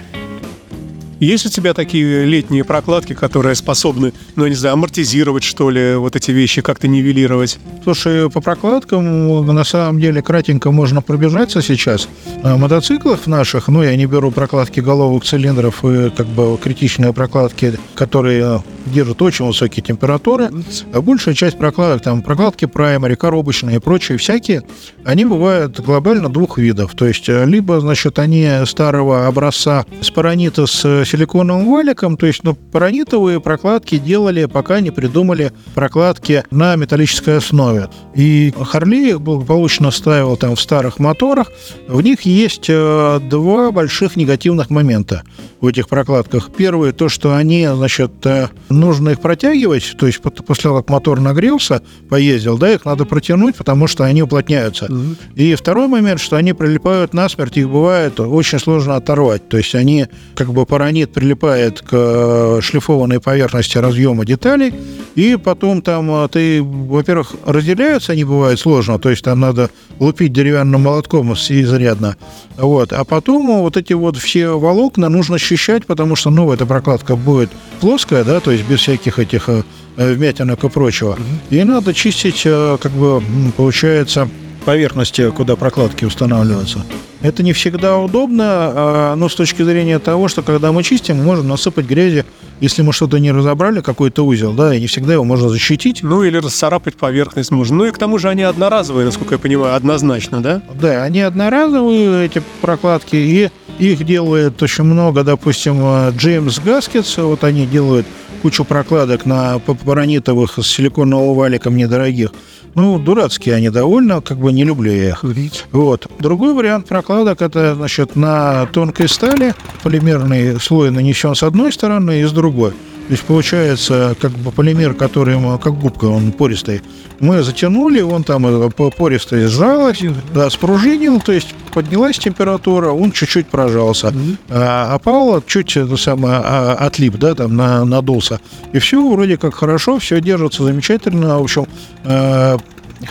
Есть 1.19 1.45
у 1.45 1.50
тебя 1.50 1.74
такие 1.74 2.25
летние 2.25 2.63
прокладки, 2.63 3.13
которые 3.13 3.55
способны, 3.55 4.13
ну, 4.36 4.43
я 4.43 4.50
не 4.50 4.55
знаю, 4.55 4.74
амортизировать, 4.74 5.43
что 5.43 5.72
ли, 5.72 5.95
вот 5.95 6.15
эти 6.15 6.29
вещи, 6.29 6.62
как-то 6.62 6.88
нивелировать? 6.88 7.57
Слушай, 7.84 8.29
по 8.29 8.41
прокладкам, 8.41 9.45
на 9.48 9.63
самом 9.63 10.00
деле, 10.00 10.22
кратенько 10.22 10.69
можно 10.72 11.01
пробежаться 11.01 11.62
сейчас. 11.62 12.10
На 12.43 12.57
мотоциклах 12.57 13.25
наших, 13.27 13.69
ну, 13.69 13.81
я 13.81 13.95
не 13.95 14.05
беру 14.05 14.29
прокладки 14.29 14.81
головок 14.81 15.24
цилиндров 15.24 15.84
и, 15.84 16.12
как 16.12 16.27
бы, 16.27 16.60
критичные 16.62 17.12
прокладки, 17.13 17.79
которые 17.95 18.62
держат 18.85 19.21
очень 19.21 19.45
высокие 19.45 19.83
температуры. 19.83 20.49
А 20.93 21.01
большая 21.01 21.35
часть 21.35 21.57
прокладок, 21.57 22.01
там, 22.01 22.21
прокладки 22.21 22.65
праймари, 22.65 23.15
коробочные 23.15 23.77
и 23.77 23.79
прочие 23.79 24.17
всякие, 24.17 24.63
они 25.03 25.25
бывают 25.25 25.79
глобально 25.79 26.29
двух 26.29 26.57
видов. 26.57 26.93
То 26.95 27.05
есть, 27.05 27.27
либо, 27.27 27.79
значит, 27.79 28.19
они 28.19 28.47
старого 28.65 29.27
образца 29.27 29.85
с 30.01 30.09
паранита 30.09 30.65
с 30.65 31.05
силиконовым 31.05 31.71
валиком, 31.71 32.17
то 32.17 32.25
есть 32.25 32.43
ну, 32.43 32.55
паранитовые 32.55 33.39
прокладки 33.39 33.97
делали, 33.97 34.45
пока 34.45 34.79
не 34.79 34.91
придумали 34.91 35.51
прокладки 35.73 36.43
на 36.51 36.75
металлической 36.75 37.37
основе. 37.37 37.89
И 38.15 38.53
Харли 38.59 39.13
благополучно 39.13 39.91
ставил 39.91 40.37
там 40.37 40.55
в 40.55 40.61
старых 40.61 40.99
моторах. 40.99 41.51
В 41.87 42.01
них 42.01 42.21
есть 42.21 42.65
э, 42.69 43.19
два 43.29 43.71
больших 43.71 44.15
негативных 44.15 44.69
момента 44.69 45.23
в 45.61 45.67
этих 45.67 45.87
прокладках. 45.87 46.49
Первый, 46.55 46.91
то, 46.91 47.09
что 47.09 47.35
они, 47.35 47.67
значит, 47.67 48.11
э, 48.25 48.49
нужно 48.79 49.10
их 49.10 49.22
протягивать, 49.22 49.96
то 49.98 50.08
есть 50.08 50.22
после 50.22 50.63
того, 50.63 50.77
как 50.77 50.89
мотор 50.89 51.20
нагрелся, 51.20 51.82
поездил, 52.10 52.58
да, 52.58 52.74
их 52.74 52.86
надо 52.86 53.05
протянуть, 53.05 53.55
потому 53.55 53.88
что 53.88 54.03
они 54.03 54.22
уплотняются. 54.22 54.89
И 55.36 55.55
второй 55.55 55.88
момент, 55.88 56.20
что 56.20 56.36
они 56.36 56.53
прилипают 56.53 57.13
насмерть, 57.13 57.58
их 57.58 57.70
бывает 57.70 58.20
очень 58.20 58.60
сложно 58.60 58.96
оторвать. 58.96 59.48
То 59.50 59.58
есть 59.58 59.75
они 59.75 60.08
как 60.36 60.51
бы 60.53 60.65
паранит 60.65 61.13
прилипает 61.13 61.82
к 61.82 61.89
э, 61.91 62.60
шлифованной 62.62 63.20
поверхности 63.20 63.77
разъема 63.77 64.25
деталей, 64.25 64.74
и 65.15 65.38
потом 65.38 65.82
там 65.82 66.12
э, 66.12 66.27
ты, 66.29 66.62
во-первых, 66.62 67.34
разделяются 67.46 68.12
они 68.12 68.24
бывают 68.24 68.60
сложно, 68.60 69.00
то 69.00 69.10
есть 69.10 69.24
там 69.24 69.39
надо 69.39 69.70
лупить 70.00 70.34
деревянным 70.34 70.82
молотком 70.82 71.34
изрядно, 71.34 72.17
вот, 72.58 72.94
а 72.94 73.03
потом 73.03 73.62
вот 73.62 73.77
эти 73.77 73.94
вот 73.94 74.17
все 74.17 74.58
волокна 74.60 75.10
нужно 75.10 75.38
счищать, 75.38 75.86
потому 75.86 76.15
что, 76.15 76.29
ну, 76.29 76.51
эта 76.51 76.65
прокладка 76.65 77.15
будет 77.15 77.50
плоская, 77.79 78.24
да, 78.24 78.39
то 78.39 78.51
есть 78.51 78.64
без 78.69 78.79
всяких 78.79 79.19
этих 79.19 79.50
э, 79.50 79.63
вмятинок 79.98 80.63
и 80.63 80.69
прочего, 80.69 81.17
и 81.50 81.63
надо 81.63 81.93
чистить, 81.93 82.43
как 82.43 82.91
бы, 82.91 83.22
получается, 83.55 84.29
поверхности, 84.65 85.29
куда 85.31 85.55
прокладки 85.55 86.03
устанавливаются. 86.05 86.84
Это 87.22 87.43
не 87.43 87.53
всегда 87.53 87.98
удобно, 87.98 88.43
а, 88.48 89.15
но 89.15 89.29
с 89.29 89.36
точки 89.36 89.63
зрения 89.63 90.00
того, 90.00 90.27
что 90.27 90.41
когда 90.41 90.72
мы 90.72 90.84
чистим, 90.84 91.17
мы 91.17 91.24
можем 91.24 91.48
насыпать 91.48 91.86
грязи, 91.86 92.25
если 92.60 92.81
мы 92.81 92.93
что-то 92.93 93.19
не 93.19 93.31
разобрали, 93.31 93.81
какой-то 93.81 94.25
узел, 94.25 94.53
да, 94.53 94.75
и 94.75 94.81
не 94.81 94.88
всегда 94.88 95.13
его 95.13 95.24
можно 95.24 95.50
защитить. 95.50 96.03
Ну, 96.03 96.24
или 96.24 96.38
расцарапать 96.38 96.95
поверхность 96.95 97.51
можно. 97.51 97.77
Ну, 97.77 97.86
и 97.86 97.91
к 97.91 97.98
тому 97.98 98.17
же 98.17 98.29
они 98.29 98.43
одноразовые, 98.43 99.05
насколько 99.05 99.36
я 99.36 99.39
понимаю, 99.39 99.75
однозначно, 99.75 100.41
да? 100.41 100.62
Да, 100.79 101.03
они 101.03 101.22
одноразовые, 101.22 102.25
эти 102.25 102.41
прокладки, 102.62 103.15
и 103.15 103.50
их 103.79 104.05
делает 104.05 104.62
очень 104.62 104.84
много, 104.84 105.24
допустим, 105.24 106.10
Джеймс 106.12 106.60
Гаскетс, 106.60 107.17
вот 107.17 107.43
они 107.43 107.65
делают 107.65 108.05
кучу 108.45 108.63
прокладок 108.63 109.25
на 109.25 109.57
паранитовых 109.57 110.59
с 110.59 110.67
силиконовым 110.67 111.35
валиком 111.35 111.75
недорогих. 111.75 112.29
Ну, 112.75 112.99
дурацкие 112.99 113.55
они 113.55 113.71
довольно, 113.71 114.21
как 114.21 114.37
бы 114.37 114.51
не 114.53 114.63
люблю 114.63 114.91
я 114.91 115.09
их. 115.09 115.23
Вот. 115.71 116.05
Другой 116.19 116.53
вариант 116.53 116.87
прокладок 116.87 117.41
это, 117.41 117.73
значит, 117.73 118.15
на 118.15 118.67
тонкой 118.67 119.09
стали 119.09 119.55
полимерный 119.81 120.59
слой 120.59 120.91
нанесен 120.91 121.33
с 121.33 121.41
одной 121.41 121.73
стороны 121.73 122.21
и 122.21 122.23
с 122.23 122.31
другой. 122.31 122.69
То 123.07 123.11
есть 123.11 123.23
получается 123.23 124.15
как 124.21 124.31
бы 124.33 124.51
полимер, 124.51 124.93
который 124.93 125.37
как 125.57 125.79
губка, 125.79 126.05
он 126.05 126.31
пористый. 126.31 126.83
Мы 127.19 127.41
затянули, 127.41 128.01
он 128.01 128.23
там 128.23 128.45
э, 128.45 128.69
пористый 128.69 129.47
сжалось, 129.47 130.03
да, 130.35 130.51
спружинил, 130.51 131.19
то 131.19 131.31
есть 131.31 131.55
поднялась 131.75 132.17
температура, 132.17 132.91
он 132.91 133.12
чуть-чуть 133.12 133.48
прожался. 133.48 134.13
А, 134.50 134.96
опал, 134.96 135.44
чуть 135.46 135.75
это 135.75 135.98
самое, 135.98 136.41
а, 136.41 136.75
отлип, 136.79 137.17
да, 137.17 137.36
там 137.36 137.58
на, 137.58 137.84
надулся. 137.84 138.39
И 138.72 138.79
все 138.79 138.98
вроде 139.13 139.38
как 139.38 139.55
хорошо, 139.55 140.00
все 140.00 140.22
держится 140.22 140.63
замечательно. 140.63 141.38
В 141.38 141.44
общем, 141.44 141.67
э, 142.05 142.58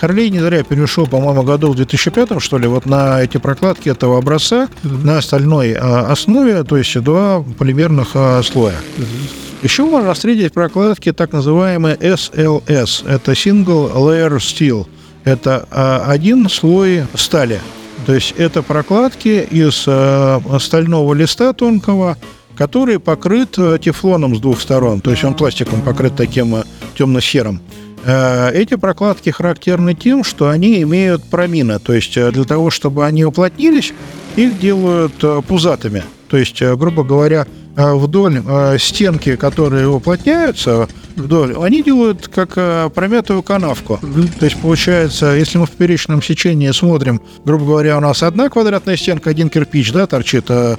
Харлей 0.00 0.30
не 0.30 0.40
зря 0.40 0.62
перешел, 0.62 1.06
по-моему, 1.06 1.42
году 1.42 1.72
в 1.72 1.76
2005 1.76 2.40
что 2.40 2.56
ли, 2.56 2.66
вот 2.66 2.86
на 2.86 3.22
эти 3.22 3.36
прокладки 3.36 3.90
этого 3.90 4.16
образца 4.16 4.68
mm-hmm. 4.82 5.04
на 5.04 5.20
стальной 5.20 5.74
а, 5.74 6.10
основе, 6.10 6.64
то 6.64 6.78
есть 6.78 6.98
два 7.02 7.44
полимерных 7.58 8.12
а, 8.14 8.42
слоя. 8.42 8.80
Mm-hmm. 8.96 9.62
Еще 9.62 9.84
можно 9.84 10.14
встретить 10.14 10.54
прокладки 10.54 11.12
так 11.12 11.32
называемые 11.32 11.96
SLS. 11.96 13.06
Это 13.06 13.32
Single 13.32 13.92
Layer 13.94 14.36
Steel. 14.36 14.86
Это 15.24 15.68
а, 15.70 16.04
один 16.06 16.48
слой 16.48 17.06
стали. 17.14 17.60
То 18.06 18.14
есть 18.14 18.34
это 18.36 18.62
прокладки 18.62 19.46
из 19.50 19.84
а, 19.86 20.40
стального 20.60 21.14
листа 21.14 21.52
тонкого, 21.52 22.16
который 22.56 22.98
покрыт 22.98 23.58
э, 23.58 23.78
тефлоном 23.82 24.36
с 24.36 24.40
двух 24.40 24.60
сторон. 24.60 25.00
То 25.00 25.10
есть 25.10 25.24
он 25.24 25.34
пластиком 25.34 25.82
покрыт 25.82 26.14
таким 26.14 26.54
э, 26.54 26.64
темно-серым. 26.96 27.60
Э, 28.04 28.52
эти 28.52 28.76
прокладки 28.76 29.30
характерны 29.30 29.94
тем, 29.94 30.22
что 30.22 30.48
они 30.50 30.80
имеют 30.82 31.24
промины. 31.24 31.80
То 31.80 31.94
есть 31.94 32.14
для 32.14 32.44
того, 32.44 32.70
чтобы 32.70 33.06
они 33.06 33.24
уплотнились, 33.24 33.92
их 34.36 34.60
делают 34.60 35.14
пузатыми. 35.48 36.04
То 36.28 36.36
есть, 36.36 36.62
грубо 36.62 37.02
говоря, 37.02 37.46
Э, 37.46 37.63
вдоль 37.76 38.42
э, 38.46 38.78
стенки, 38.78 39.36
которые 39.36 39.88
уплотняются 39.88 40.88
вдоль, 41.16 41.54
они 41.60 41.82
делают 41.82 42.28
как 42.28 42.52
э, 42.56 42.90
промятую 42.94 43.42
канавку. 43.42 43.98
То 44.38 44.44
есть 44.44 44.60
получается, 44.60 45.34
если 45.34 45.58
мы 45.58 45.66
в 45.66 45.70
поперечном 45.70 46.22
сечении 46.22 46.70
смотрим, 46.70 47.20
грубо 47.44 47.64
говоря, 47.64 47.98
у 47.98 48.00
нас 48.00 48.22
одна 48.22 48.48
квадратная 48.48 48.96
стенка, 48.96 49.30
один 49.30 49.48
кирпич, 49.48 49.92
да, 49.92 50.06
торчит, 50.06 50.46
а, 50.50 50.78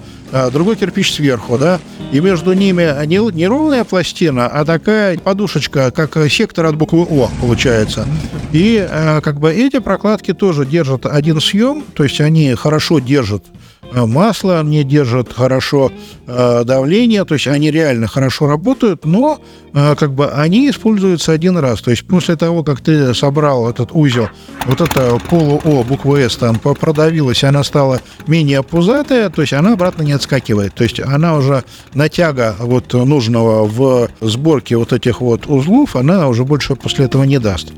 другой 0.51 0.75
кирпич 0.75 1.13
сверху, 1.13 1.57
да, 1.57 1.79
и 2.11 2.19
между 2.19 2.53
ними 2.53 3.05
не, 3.05 3.17
не 3.33 3.47
ровная 3.47 3.83
пластина, 3.83 4.47
а 4.47 4.65
такая 4.65 5.17
подушечка, 5.17 5.91
как 5.91 6.17
сектор 6.29 6.65
от 6.65 6.75
буквы 6.75 7.03
О 7.03 7.29
получается. 7.39 8.07
И 8.51 8.85
как 9.23 9.39
бы 9.39 9.53
эти 9.53 9.79
прокладки 9.79 10.33
тоже 10.33 10.65
держат 10.65 11.05
один 11.05 11.39
съем, 11.39 11.83
то 11.93 12.03
есть 12.03 12.19
они 12.19 12.53
хорошо 12.55 12.99
держат 12.99 13.43
Э, 13.45 13.64
масло, 13.95 14.59
они 14.59 14.83
держат 14.83 15.31
хорошо 15.31 15.91
э, 16.27 16.63
давление, 16.65 17.23
то 17.25 17.35
есть 17.35 17.47
они 17.47 17.71
реально 17.71 18.07
хорошо 18.07 18.47
работают, 18.47 19.05
но 19.05 19.39
э, 19.73 19.95
как 19.95 20.13
бы 20.13 20.27
они 20.27 20.69
используются 20.69 21.31
один 21.31 21.57
раз. 21.57 21.81
То 21.81 21.91
есть 21.91 22.05
после 22.05 22.35
того, 22.35 22.63
как 22.63 22.81
ты 22.81 23.13
собрал 23.13 23.69
этот 23.69 23.89
узел, 23.93 24.29
вот 24.65 24.81
это 24.81 25.17
полу-О, 25.29 25.83
буква 25.83 26.17
С 26.17 26.35
там 26.35 26.59
продавилась, 26.59 27.43
она 27.43 27.63
стала 27.63 28.01
менее 28.27 28.63
пузатая, 28.63 29.29
то 29.29 29.41
есть 29.41 29.53
она 29.53 29.73
обратно 29.73 30.03
не 30.03 30.13
отскакивает. 30.13 30.73
То 30.73 30.83
есть 30.83 30.99
она 30.99 31.35
уже 31.35 31.63
натяга 31.93 32.55
вот 32.59 32.93
нужного 32.93 33.65
в 33.65 34.09
сборке 34.21 34.77
вот 34.77 34.93
этих 34.93 35.21
вот 35.21 35.47
узлов, 35.47 35.95
она 35.95 36.27
уже 36.27 36.43
больше 36.43 36.75
после 36.75 37.05
этого 37.05 37.23
не 37.23 37.39
даст. 37.39 37.71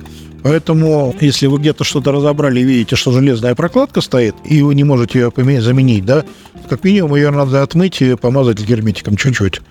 Поэтому, 0.43 1.15
если 1.19 1.47
вы 1.47 1.59
где-то 1.59 1.83
что-то 1.83 2.11
разобрали 2.11 2.59
и 2.59 2.63
видите, 2.63 2.95
что 2.95 3.11
железная 3.11 3.55
прокладка 3.55 4.01
стоит, 4.01 4.35
и 4.45 4.61
вы 4.61 4.75
не 4.75 4.83
можете 4.83 5.19
ее 5.19 5.61
заменить, 5.61 6.05
да, 6.05 6.23
как 6.69 6.83
минимум 6.83 7.15
ее 7.15 7.31
надо 7.31 7.63
отмыть 7.63 8.01
и 8.01 8.15
помазать 8.15 8.59
герметиком 8.59 9.17
чуть-чуть. 9.17 9.61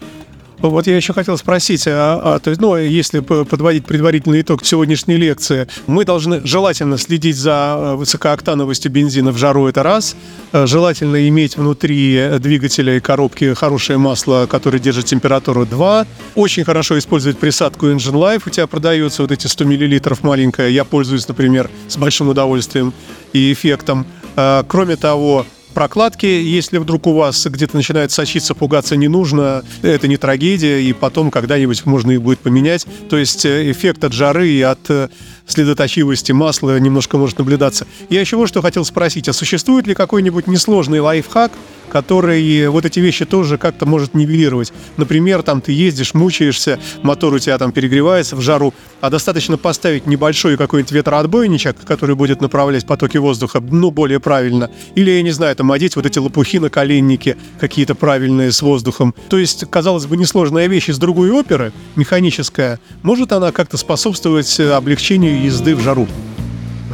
Вот 0.59 0.87
я 0.87 0.97
еще 0.97 1.13
хотел 1.13 1.37
спросить, 1.37 1.85
а, 1.87 2.21
а, 2.23 2.39
то 2.39 2.51
есть, 2.51 2.61
ну, 2.61 2.77
если 2.77 3.21
подводить 3.21 3.85
предварительный 3.85 4.41
итог 4.41 4.65
сегодняшней 4.65 5.17
лекции, 5.17 5.69
мы 5.87 6.05
должны 6.05 6.41
желательно 6.47 6.97
следить 6.97 7.37
за 7.37 7.77
э, 7.79 7.95
высокооктановостью 7.97 8.91
бензина 8.91 9.33
в 9.33 9.37
жару, 9.37 9.67
это 9.67 9.83
раз. 9.83 10.17
Э, 10.53 10.67
желательно 10.67 11.29
иметь 11.29 11.57
внутри 11.57 12.39
двигателя 12.39 12.97
и 12.97 13.01
коробки 13.01 13.53
хорошее 13.55 13.99
масло, 13.99 14.47
которое 14.51 14.79
держит 14.79 15.05
температуру 15.05 15.67
2. 15.67 16.07
Очень 16.35 16.65
хорошо 16.65 16.99
использовать 16.99 17.39
присадку 17.39 17.87
Engine 17.87 18.15
Life. 18.15 18.43
У 18.47 18.51
тебя 18.51 18.67
продается 18.67 19.23
вот 19.23 19.33
эти 19.33 19.47
100 19.47 19.65
мл 19.65 20.17
маленькая. 20.23 20.71
Я 20.71 20.85
пользуюсь, 20.85 21.29
например, 21.29 21.71
с 21.89 21.97
большим 21.99 22.29
удовольствием 22.29 22.95
и 23.33 23.53
эффектом. 23.53 24.07
Э, 24.37 24.63
кроме 24.67 24.97
того, 24.97 25.45
прокладки. 25.77 26.25
Если 26.25 26.79
вдруг 26.79 27.07
у 27.07 27.13
вас 27.13 27.47
где-то 27.47 27.77
начинает 27.77 28.11
сочиться, 28.11 28.55
пугаться 28.55 28.97
не 28.97 29.09
нужно, 29.09 29.63
это 29.83 30.09
не 30.09 30.17
трагедия, 30.17 30.81
и 30.81 30.95
потом 30.95 31.31
когда-нибудь 31.31 31.85
можно 31.85 32.13
и 32.13 32.17
будет 32.17 32.39
поменять. 32.39 32.87
То 33.11 33.19
есть 33.19 33.45
э, 33.45 33.71
эффект 33.71 34.03
от 34.03 34.15
жары 34.15 34.49
и 34.49 34.63
от 34.63 34.89
э, 34.89 35.11
следоточивости 35.47 36.33
масла 36.33 36.79
немножко 36.79 37.19
может 37.19 37.39
наблюдаться. 37.39 37.87
Я 38.11 38.21
еще 38.21 38.37
вот 38.37 38.49
что 38.49 38.63
хотел 38.63 38.85
спросить, 38.85 39.29
а 39.29 39.33
существует 39.33 39.87
ли 39.87 39.95
какой-нибудь 39.95 40.47
несложный 40.47 41.01
лайфхак, 41.01 41.53
который 41.89 42.69
вот 42.69 42.85
эти 42.85 42.99
вещи 42.99 43.25
тоже 43.25 43.59
как-то 43.59 43.87
может 43.87 44.15
нивелировать. 44.15 44.73
Например, 44.97 45.43
там 45.43 45.61
ты 45.61 45.73
ездишь, 45.73 46.15
мучаешься, 46.15 46.79
мотор 47.03 47.33
у 47.33 47.39
тебя 47.39 47.57
там 47.59 47.73
перегревается 47.73 48.35
в 48.35 48.41
жару, 48.41 48.75
а 49.01 49.09
достаточно 49.09 49.57
поставить 49.57 50.07
небольшой 50.07 50.57
какой-нибудь 50.57 50.93
ветроотбойничек, 50.93 51.77
который 51.85 52.17
будет 52.17 52.41
направлять 52.41 52.87
потоки 52.87 53.19
воздуха, 53.19 53.61
ну, 53.61 53.91
более 53.93 54.21
правильно. 54.21 54.71
Или, 54.95 55.13
я 55.13 55.23
не 55.23 55.31
знаю, 55.31 55.55
там 55.55 55.71
одеть 55.71 55.97
вот 55.97 56.07
эти 56.07 56.19
лопухи 56.19 56.59
на 56.59 56.71
коленники 56.71 57.37
какие-то 57.61 57.95
правильные 57.95 58.51
с 58.51 58.63
воздухом. 58.63 59.15
То 59.29 59.39
есть, 59.39 59.65
казалось 59.71 60.07
бы, 60.07 60.17
несложная 60.17 60.67
вещь 60.67 60.89
из 60.89 60.99
другой 60.99 61.31
оперы, 61.31 61.73
механическая, 61.95 62.81
может 63.03 63.33
она 63.33 63.53
как-то 63.53 63.77
способствовать 63.77 64.59
облегчению 64.59 65.36
езды 65.37 65.75
в 65.75 65.81
жару? 65.81 66.07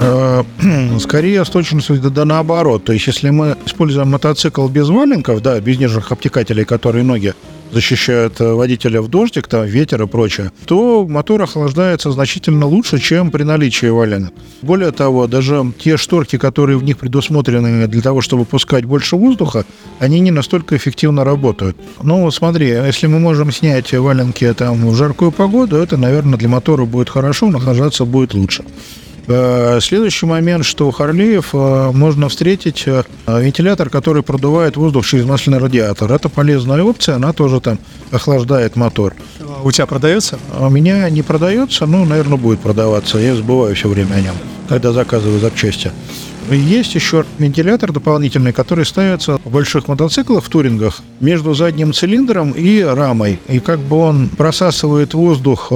Э, 0.01 0.43
скорее 1.01 1.45
с 1.45 1.49
точностью 1.49 2.01
да, 2.01 2.11
да 2.11 2.25
наоборот. 2.25 2.85
То 2.85 2.93
есть, 2.93 3.07
если 3.07 3.31
мы 3.31 3.57
используем 3.67 4.11
мотоцикл 4.11 4.69
без 4.69 4.89
валенков, 4.89 5.43
да, 5.43 5.61
без 5.61 5.79
нижних 5.79 6.13
обтекателей, 6.13 6.65
которые 6.65 7.05
ноги 7.05 7.35
защищают 7.73 8.41
э, 8.41 8.53
водителя 8.53 9.01
в 9.01 9.09
дождик, 9.09 9.49
там, 9.49 9.65
ветер 9.65 10.03
и 10.03 10.07
прочее, 10.07 10.53
то 10.67 11.07
мотор 11.09 11.43
охлаждается 11.43 12.13
значительно 12.13 12.67
лучше, 12.67 12.99
чем 12.99 13.31
при 13.31 13.43
наличии 13.43 13.87
валенок. 13.87 14.33
Более 14.63 14.93
того, 14.93 15.27
даже 15.27 15.73
те 15.79 15.97
шторки, 15.97 16.39
которые 16.39 16.79
в 16.79 16.85
них 16.85 16.99
предусмотрены 16.99 17.87
для 17.89 18.03
того, 18.03 18.21
чтобы 18.21 18.45
пускать 18.45 18.85
больше 18.85 19.17
воздуха, 19.17 19.65
они 19.99 20.21
не 20.21 20.31
настолько 20.31 20.77
эффективно 20.77 21.25
работают. 21.25 21.77
Ну, 22.03 22.31
смотри, 22.31 22.69
если 22.69 23.07
мы 23.07 23.19
можем 23.19 23.51
снять 23.51 23.93
валенки 23.93 24.53
там 24.55 24.89
в 24.89 24.95
жаркую 24.95 25.33
погоду, 25.33 25.77
это, 25.77 25.97
наверное, 25.97 26.39
для 26.39 26.49
мотора 26.49 26.85
будет 26.85 27.09
хорошо, 27.09 27.49
но 27.49 27.59
охлаждаться 27.59 28.05
будет 28.05 28.35
лучше. 28.35 28.65
Э, 29.29 29.79
следующий 29.81 30.27
момент, 30.27 30.65
что 30.65 30.89
у 30.89 30.91
Харлеев 30.91 31.51
э, 31.53 31.91
можно 31.93 32.29
встретить 32.29 32.85
э, 32.87 33.05
вентилятор, 33.27 33.89
который 33.89 34.23
продувает 34.23 34.77
воздух 34.77 35.07
через 35.07 35.25
масляный 35.25 35.59
радиатор. 35.59 36.11
Это 36.13 36.29
полезная 36.29 36.83
опция, 36.83 37.17
она 37.17 37.33
тоже 37.33 37.61
там 37.61 37.79
охлаждает 38.11 38.77
мотор. 38.77 39.15
У 39.63 39.71
тебя 39.71 39.87
продается? 39.87 40.39
А 40.59 40.67
у 40.67 40.71
меня 40.71 41.09
не 41.09 41.23
продается, 41.23 41.87
но, 41.87 42.05
наверное, 42.05 42.39
будет 42.39 42.61
продаваться. 42.61 43.19
Я 43.19 43.37
забываю 43.37 43.75
все 43.77 43.89
время 43.89 44.15
о 44.15 44.21
нем, 44.21 44.35
когда 44.69 44.93
заказываю 44.93 45.39
запчасти. 45.39 45.93
Есть 46.51 46.95
еще 46.95 47.25
вентилятор 47.39 47.93
дополнительный, 47.93 48.53
который 48.53 48.85
ставится 48.85 49.39
в 49.45 49.51
больших 49.51 49.89
мотоциклах, 49.89 50.45
в 50.45 50.49
турингах, 50.49 51.01
между 51.21 51.55
задним 51.55 51.93
цилиндром 51.93 52.53
и 52.53 52.81
рамой. 52.81 53.39
И 53.49 53.61
как 53.61 53.79
бы 53.79 53.97
он 53.97 54.29
просасывает 54.29 55.15
воздух 55.15 55.73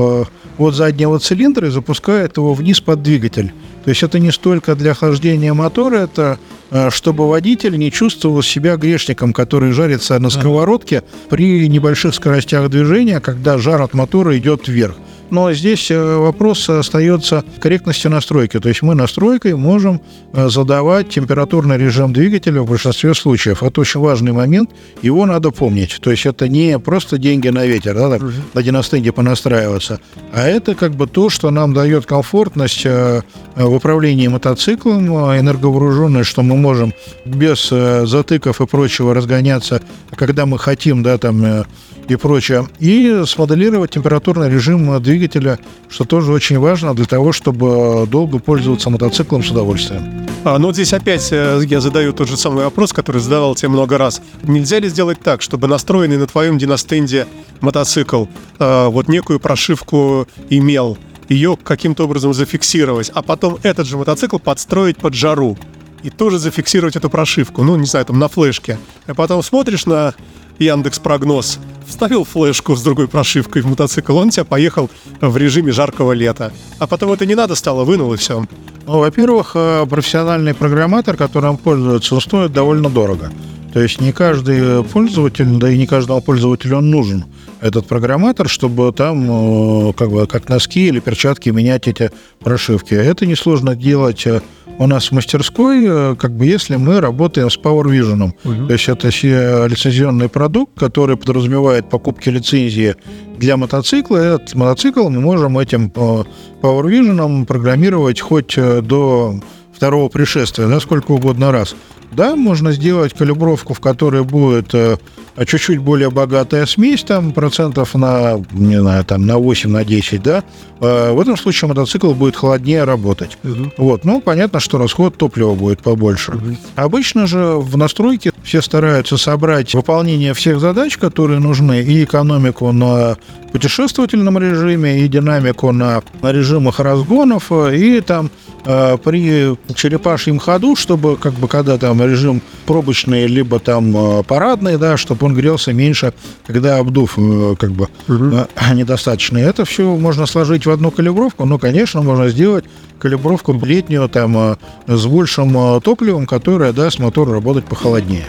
от 0.59 0.75
заднего 0.75 1.19
цилиндра 1.19 1.69
и 1.69 1.71
запускает 1.71 2.37
его 2.37 2.55
вниз 2.55 2.81
под 2.81 3.03
двигатель. 3.03 3.53
То 3.85 3.91
есть 3.91 4.03
это 4.03 4.19
не 4.19 4.33
столько 4.33 4.75
для 4.75 4.93
охлаждения 4.93 5.55
мотора, 5.55 5.99
это 5.99 6.39
э, 6.71 6.91
чтобы 6.91 7.29
водитель 7.29 7.79
не 7.79 7.93
чувствовал 7.93 8.43
себя 8.43 8.77
грешником, 8.77 9.33
который 9.33 9.71
жарится 9.73 10.19
на 10.19 10.29
сковородке 10.29 11.05
при 11.29 11.69
небольших 11.69 12.15
скоростях 12.15 12.69
движения, 12.69 13.21
когда 13.21 13.59
жар 13.59 13.83
от 13.83 13.95
мотора 13.95 14.37
идет 14.37 14.67
вверх. 14.67 14.97
Но 15.31 15.53
здесь 15.53 15.91
э, 15.91 16.17
вопрос 16.17 16.69
остается 16.69 17.45
корректности 17.59 18.07
настройки. 18.07 18.61
То 18.61 18.69
есть 18.69 18.83
мы 18.83 18.95
настройкой 18.95 19.55
можем 19.55 20.01
э, 20.33 20.49
задавать 20.49 21.09
температурный 21.09 21.77
режим 21.77 22.13
двигателя 22.13 22.63
в 22.63 22.69
большинстве 22.69 23.15
случаев. 23.15 23.63
Это 23.63 23.81
очень 23.81 24.01
важный 24.01 24.33
момент, 24.33 24.71
его 25.03 25.27
надо 25.27 25.51
помнить. 25.51 25.99
То 26.01 26.11
есть 26.11 26.27
это 26.27 26.49
не 26.49 26.79
просто 26.79 27.19
деньги 27.19 27.49
на 27.49 27.67
ветер, 27.67 27.95
да, 27.95 28.11
так, 28.11 28.23
на 28.55 28.63
диностенде 28.63 29.13
понастраиваться, 29.13 30.01
а 30.33 30.47
это 30.47 30.75
как 30.75 30.95
бы 30.95 31.07
то, 31.07 31.29
что 31.29 31.51
нам 31.51 31.75
дает 31.75 32.07
комфортность 32.07 32.83
э, 32.85 33.23
в 33.57 33.75
управлении 33.75 34.29
мотоциклом, 34.29 35.09
энерговооруженность, 35.09 36.31
что 36.31 36.43
мы 36.43 36.57
можем 36.57 36.93
без 37.25 37.69
затыков 37.69 38.61
и 38.61 38.67
прочего 38.67 39.15
разгоняться, 39.15 39.83
когда 40.15 40.47
мы 40.47 40.59
хотим, 40.59 41.03
да, 41.03 41.19
там 41.19 41.65
и 42.09 42.17
прочее. 42.17 42.69
И 42.79 43.23
смоделировать 43.27 43.91
температурный 43.93 44.51
режим 44.51 45.01
двигателя, 45.03 45.59
что 45.89 46.05
тоже 46.05 46.33
очень 46.33 46.59
важно 46.59 46.95
для 46.95 47.07
того, 47.07 47.33
чтобы 47.33 48.07
долго 48.07 48.39
пользоваться 48.39 48.91
мотоциклом 48.91 49.43
с 49.43 49.51
удовольствием. 49.51 50.27
А, 50.45 50.59
ну, 50.59 50.73
здесь 50.73 50.93
опять 50.93 51.29
э, 51.33 51.61
я 51.67 51.81
задаю 51.81 52.13
тот 52.13 52.29
же 52.29 52.37
самый 52.37 52.65
вопрос, 52.65 52.93
который 52.93 53.21
задавал 53.21 53.55
тебе 53.57 53.71
много 53.71 53.99
раз. 53.99 54.23
Нельзя 54.45 54.79
ли 54.79 54.89
сделать 54.89 55.19
так, 55.21 55.43
чтобы 55.43 55.67
настроенный 55.67 56.19
на 56.19 56.27
твоем 56.27 56.59
диностенде 56.59 57.27
мотоцикл 57.61 58.27
э, 58.59 58.87
вот 58.87 59.09
некую 59.09 59.41
прошивку 59.41 60.29
имел, 60.49 60.99
ее 61.29 61.57
каким-то 61.61 62.05
образом 62.05 62.33
зафиксировать, 62.33 63.11
а 63.13 63.23
потом 63.23 63.59
этот 63.65 63.89
же 63.89 63.97
мотоцикл 63.97 64.39
подстроить 64.39 64.99
под 64.99 65.15
жару? 65.15 65.57
и 66.03 66.11
тоже 66.11 66.39
зафиксировать 66.39 66.95
эту 66.95 67.11
прошивку, 67.11 67.65
ну, 67.65 67.75
не 67.75 67.87
знаю, 67.87 68.07
там 68.07 68.21
на 68.21 68.29
флешке. 68.29 68.79
А 69.07 69.15
потом 69.15 69.43
смотришь 69.43 69.87
на 69.87 70.15
Яндекс 70.59 70.99
Прогноз, 70.99 71.59
вставил 71.87 72.25
флешку 72.25 72.77
с 72.77 72.83
другой 72.83 73.09
прошивкой 73.09 73.63
в 73.63 73.67
мотоцикл, 73.67 74.17
он 74.17 74.31
тебя 74.31 74.45
поехал 74.45 74.91
в 75.21 75.37
режиме 75.37 75.73
жаркого 75.73 76.13
лета. 76.13 76.53
А 76.79 76.87
потом 76.87 77.13
это 77.13 77.27
не 77.27 77.35
надо 77.35 77.55
стало, 77.55 77.85
вынул 77.85 78.13
и 78.15 78.17
все. 78.17 78.45
Ну, 78.87 78.99
во-первых, 78.99 79.53
э, 79.55 79.87
профессиональный 79.89 80.55
программатор, 80.55 81.17
которым 81.17 81.57
пользуются, 81.57 82.15
он 82.15 82.21
стоит 82.21 82.53
довольно 82.53 82.89
дорого. 82.89 83.33
То 83.73 83.81
есть 83.81 84.01
не 84.01 84.13
каждый 84.13 84.83
пользователь, 84.85 85.59
да 85.59 85.71
и 85.71 85.77
не 85.77 85.87
каждому 85.87 86.21
пользователю 86.21 86.79
он 86.79 86.91
нужен 86.91 87.25
этот 87.67 87.87
программатор, 87.87 88.49
чтобы 88.49 88.93
там 88.93 89.89
э, 89.89 89.93
как 89.95 90.11
бы 90.11 90.27
как 90.27 90.49
носки 90.49 90.87
или 90.89 91.01
перчатки 91.01 91.51
менять 91.51 91.89
эти 91.89 92.11
прошивки. 92.41 92.95
Это 92.95 93.27
несложно 93.27 93.75
делать 93.75 94.27
э, 94.27 94.41
у 94.79 94.87
нас 94.87 95.09
в 95.09 95.13
мастерской, 95.13 95.85
э, 95.87 96.17
как 96.19 96.33
бы 96.33 96.47
если 96.47 96.77
мы 96.77 97.01
работаем 97.01 97.51
с 97.51 97.59
Power 97.59 97.85
Vision. 97.85 98.33
Угу. 98.45 98.67
То 98.67 98.73
есть 98.73 98.89
это 98.89 99.09
лицензионный 99.09 100.29
продукт, 100.29 100.79
который 100.79 101.17
подразумевает 101.17 101.91
покупки 101.91 102.29
лицензии 102.29 102.95
для 103.39 103.57
мотоцикла. 103.57 104.17
Этот 104.17 104.55
мотоцикл 104.55 105.09
мы 105.09 105.21
можем 105.21 105.59
этим 105.59 105.89
Power 105.89 106.27
Vision 106.63 107.45
программировать 107.45 108.21
хоть 108.21 108.57
до 108.57 109.41
второго 109.75 110.09
пришествия, 110.09 110.67
да, 110.69 110.81
сколько 110.81 111.13
угодно 111.13 111.53
раз. 111.53 111.77
Да, 112.13 112.37
можно 112.37 112.73
сделать 112.73 113.13
калибровку, 113.13 113.75
в 113.75 113.81
которой 113.81 114.25
будет 114.25 114.75
э, 114.75 114.97
чуть-чуть 115.45 115.79
более 115.79 116.11
богатая 116.11 116.67
смесь, 116.67 117.03
там 117.03 117.33
процентов 117.33 117.95
на, 117.95 118.43
не 118.53 118.81
знаю, 118.81 119.05
там 119.05 119.27
на 119.27 119.39
8, 119.39 119.71
на 119.71 119.85
10, 119.85 120.23
да. 120.23 120.45
Э, 120.81 121.13
в 121.13 121.21
этом 121.21 121.37
случае 121.37 121.69
мотоцикл 121.69 122.13
будет 122.13 122.37
холоднее 122.37 122.85
работать. 122.85 123.37
Угу. 123.45 123.73
Вот, 123.79 124.05
ну, 124.05 124.21
понятно, 124.21 124.61
что 124.61 124.79
расход 124.79 125.17
топлива 125.17 125.55
будет 125.55 125.83
побольше. 125.83 126.33
Угу. 126.33 126.57
Обычно 126.77 127.27
же 127.27 127.57
в 127.57 127.77
настройке 127.77 128.33
все 128.43 128.63
стараются 128.63 129.17
собрать 129.17 129.75
выполнение 129.75 130.33
всех 130.33 130.61
задач, 130.61 130.97
которые 130.97 131.41
нужны, 131.41 131.83
и 131.83 132.05
экономику 132.05 132.73
на 132.73 133.17
путешествовательном 133.53 134.39
режиме, 134.39 135.01
и 135.01 135.09
динамику 135.09 135.73
на, 135.73 136.03
на 136.23 136.33
режимах 136.33 136.81
разгонов, 136.81 137.47
э, 137.51 137.77
и 137.77 138.01
там 138.01 138.31
э, 138.67 138.99
при 139.03 139.57
черепашьем 139.75 140.39
ходу, 140.39 140.77
чтобы 140.77 141.17
как 141.17 141.35
бы 141.35 141.49
когда 141.49 141.79
там 141.79 142.03
режим 142.03 142.43
пробочный, 142.67 143.27
либо 143.27 143.59
там 143.59 143.97
э, 143.97 144.23
парадный, 144.25 144.77
да, 144.77 144.97
чтобы 144.97 145.27
он 145.27 145.35
грелся 145.35 145.73
меньше, 145.73 146.13
когда 146.47 146.79
обдув 146.79 147.15
э, 147.17 147.55
как 147.59 147.71
бы 147.73 147.89
угу. 148.09 148.47
недостаточный. 148.75 149.43
Это 149.43 149.65
все 149.65 149.97
можно 149.97 150.27
сложить 150.27 150.67
в 150.67 150.71
одну 150.71 150.91
калибровку, 150.91 151.45
но, 151.45 151.59
конечно, 151.59 152.03
можно 152.03 152.29
сделать 152.29 152.65
калибровку 152.99 153.53
летнюю 153.65 154.09
там 154.09 154.57
с 154.87 155.07
большим 155.07 155.81
топливом, 155.81 156.27
которое 156.27 156.73
даст 156.73 156.99
мотору 156.99 157.33
работать 157.33 157.67
похолоднее. 157.67 158.27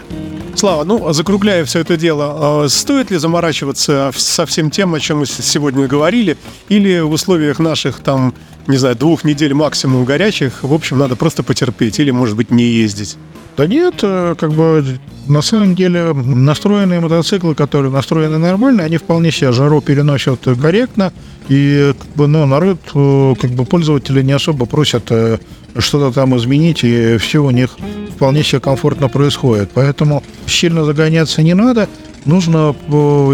Слава, 0.54 0.82
ну, 0.82 1.12
закругляя 1.12 1.64
все 1.64 1.78
это 1.80 1.96
дело, 1.96 2.66
стоит 2.68 3.12
ли 3.12 3.16
заморачиваться 3.16 4.10
со 4.16 4.44
всем 4.44 4.70
тем, 4.70 4.92
о 4.92 5.00
чем 5.00 5.20
мы 5.20 5.26
сегодня 5.26 5.86
говорили, 5.86 6.36
или 6.68 6.98
в 6.98 7.12
условиях 7.12 7.60
наших 7.60 8.00
там 8.00 8.34
не 8.68 8.76
знаю, 8.76 8.96
двух 8.96 9.24
недель 9.24 9.54
максимум 9.54 10.04
горячих, 10.04 10.62
в 10.62 10.72
общем, 10.72 10.98
надо 10.98 11.16
просто 11.16 11.42
потерпеть 11.42 11.98
или, 11.98 12.10
может 12.10 12.36
быть, 12.36 12.50
не 12.50 12.64
ездить. 12.64 13.16
Да 13.56 13.66
нет, 13.66 13.94
э, 14.02 14.36
как 14.38 14.52
бы 14.52 14.84
на 15.26 15.42
самом 15.42 15.74
деле 15.74 16.12
настроенные 16.12 17.00
мотоциклы, 17.00 17.56
которые 17.56 17.90
настроены 17.90 18.38
нормально, 18.38 18.84
они 18.84 18.98
вполне 18.98 19.32
себе 19.32 19.50
жару 19.50 19.80
переносят 19.80 20.46
корректно, 20.62 21.12
и 21.48 21.92
как 21.98 22.08
бы, 22.14 22.28
ну, 22.28 22.46
народ, 22.46 22.78
э, 22.94 23.34
как 23.40 23.50
бы 23.50 23.64
пользователи 23.64 24.22
не 24.22 24.32
особо 24.32 24.66
просят 24.66 25.10
э, 25.10 25.38
что-то 25.76 26.12
там 26.12 26.36
изменить, 26.36 26.84
и 26.84 27.16
все 27.16 27.42
у 27.42 27.50
них 27.50 27.70
вполне 28.14 28.44
себе 28.44 28.60
комфортно 28.60 29.08
происходит. 29.08 29.70
Поэтому 29.74 30.22
сильно 30.46 30.84
загоняться 30.84 31.42
не 31.42 31.54
надо. 31.54 31.88
Нужно, 32.26 32.76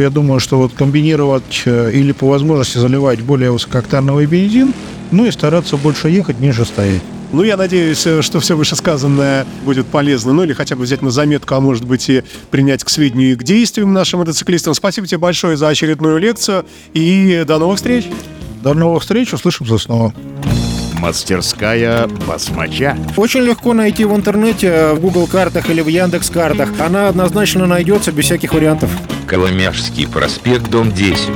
я 0.00 0.08
думаю, 0.10 0.40
что 0.40 0.58
вот 0.58 0.72
комбинировать 0.72 1.64
или 1.66 2.12
по 2.12 2.28
возможности 2.28 2.78
заливать 2.78 3.20
более 3.20 3.50
высокооктановый 3.50 4.26
бензин, 4.26 4.72
ну 5.10 5.26
и 5.26 5.30
стараться 5.30 5.76
больше 5.76 6.08
ехать, 6.08 6.40
ниже 6.40 6.64
стоять. 6.64 7.02
Ну, 7.34 7.42
я 7.42 7.56
надеюсь, 7.56 8.06
э, 8.06 8.22
что 8.22 8.38
все 8.38 8.56
вышесказанное 8.56 9.44
будет 9.64 9.86
полезно, 9.86 10.32
ну 10.32 10.44
или 10.44 10.52
хотя 10.52 10.76
бы 10.76 10.82
взять 10.82 11.02
на 11.02 11.10
заметку, 11.10 11.56
а 11.56 11.60
может 11.60 11.84
быть 11.84 12.08
и 12.08 12.22
принять 12.52 12.84
к 12.84 12.88
сведению 12.88 13.32
и 13.32 13.34
к 13.34 13.42
действиям 13.42 13.92
нашим 13.92 14.20
мотоциклистам. 14.20 14.72
Спасибо 14.72 15.08
тебе 15.08 15.18
большое 15.18 15.56
за 15.56 15.66
очередную 15.66 16.18
лекцию 16.18 16.64
и 16.92 17.42
до 17.44 17.58
новых 17.58 17.78
встреч. 17.78 18.06
До 18.62 18.72
новых 18.72 19.02
встреч, 19.02 19.32
услышимся 19.32 19.78
снова. 19.78 20.14
Мастерская 21.00 22.06
басмача. 22.06 22.96
Очень 23.16 23.40
легко 23.40 23.74
найти 23.74 24.04
в 24.04 24.14
интернете, 24.14 24.92
в 24.92 25.00
Google 25.00 25.26
картах 25.26 25.68
или 25.68 25.82
в 25.82 25.88
Яндекс 25.88 26.30
картах. 26.30 26.68
Она 26.78 27.08
однозначно 27.08 27.66
найдется 27.66 28.12
без 28.12 28.26
всяких 28.26 28.54
вариантов. 28.54 28.90
Коломяжский 29.26 30.06
проспект, 30.06 30.70
дом 30.70 30.92
10. 30.92 31.30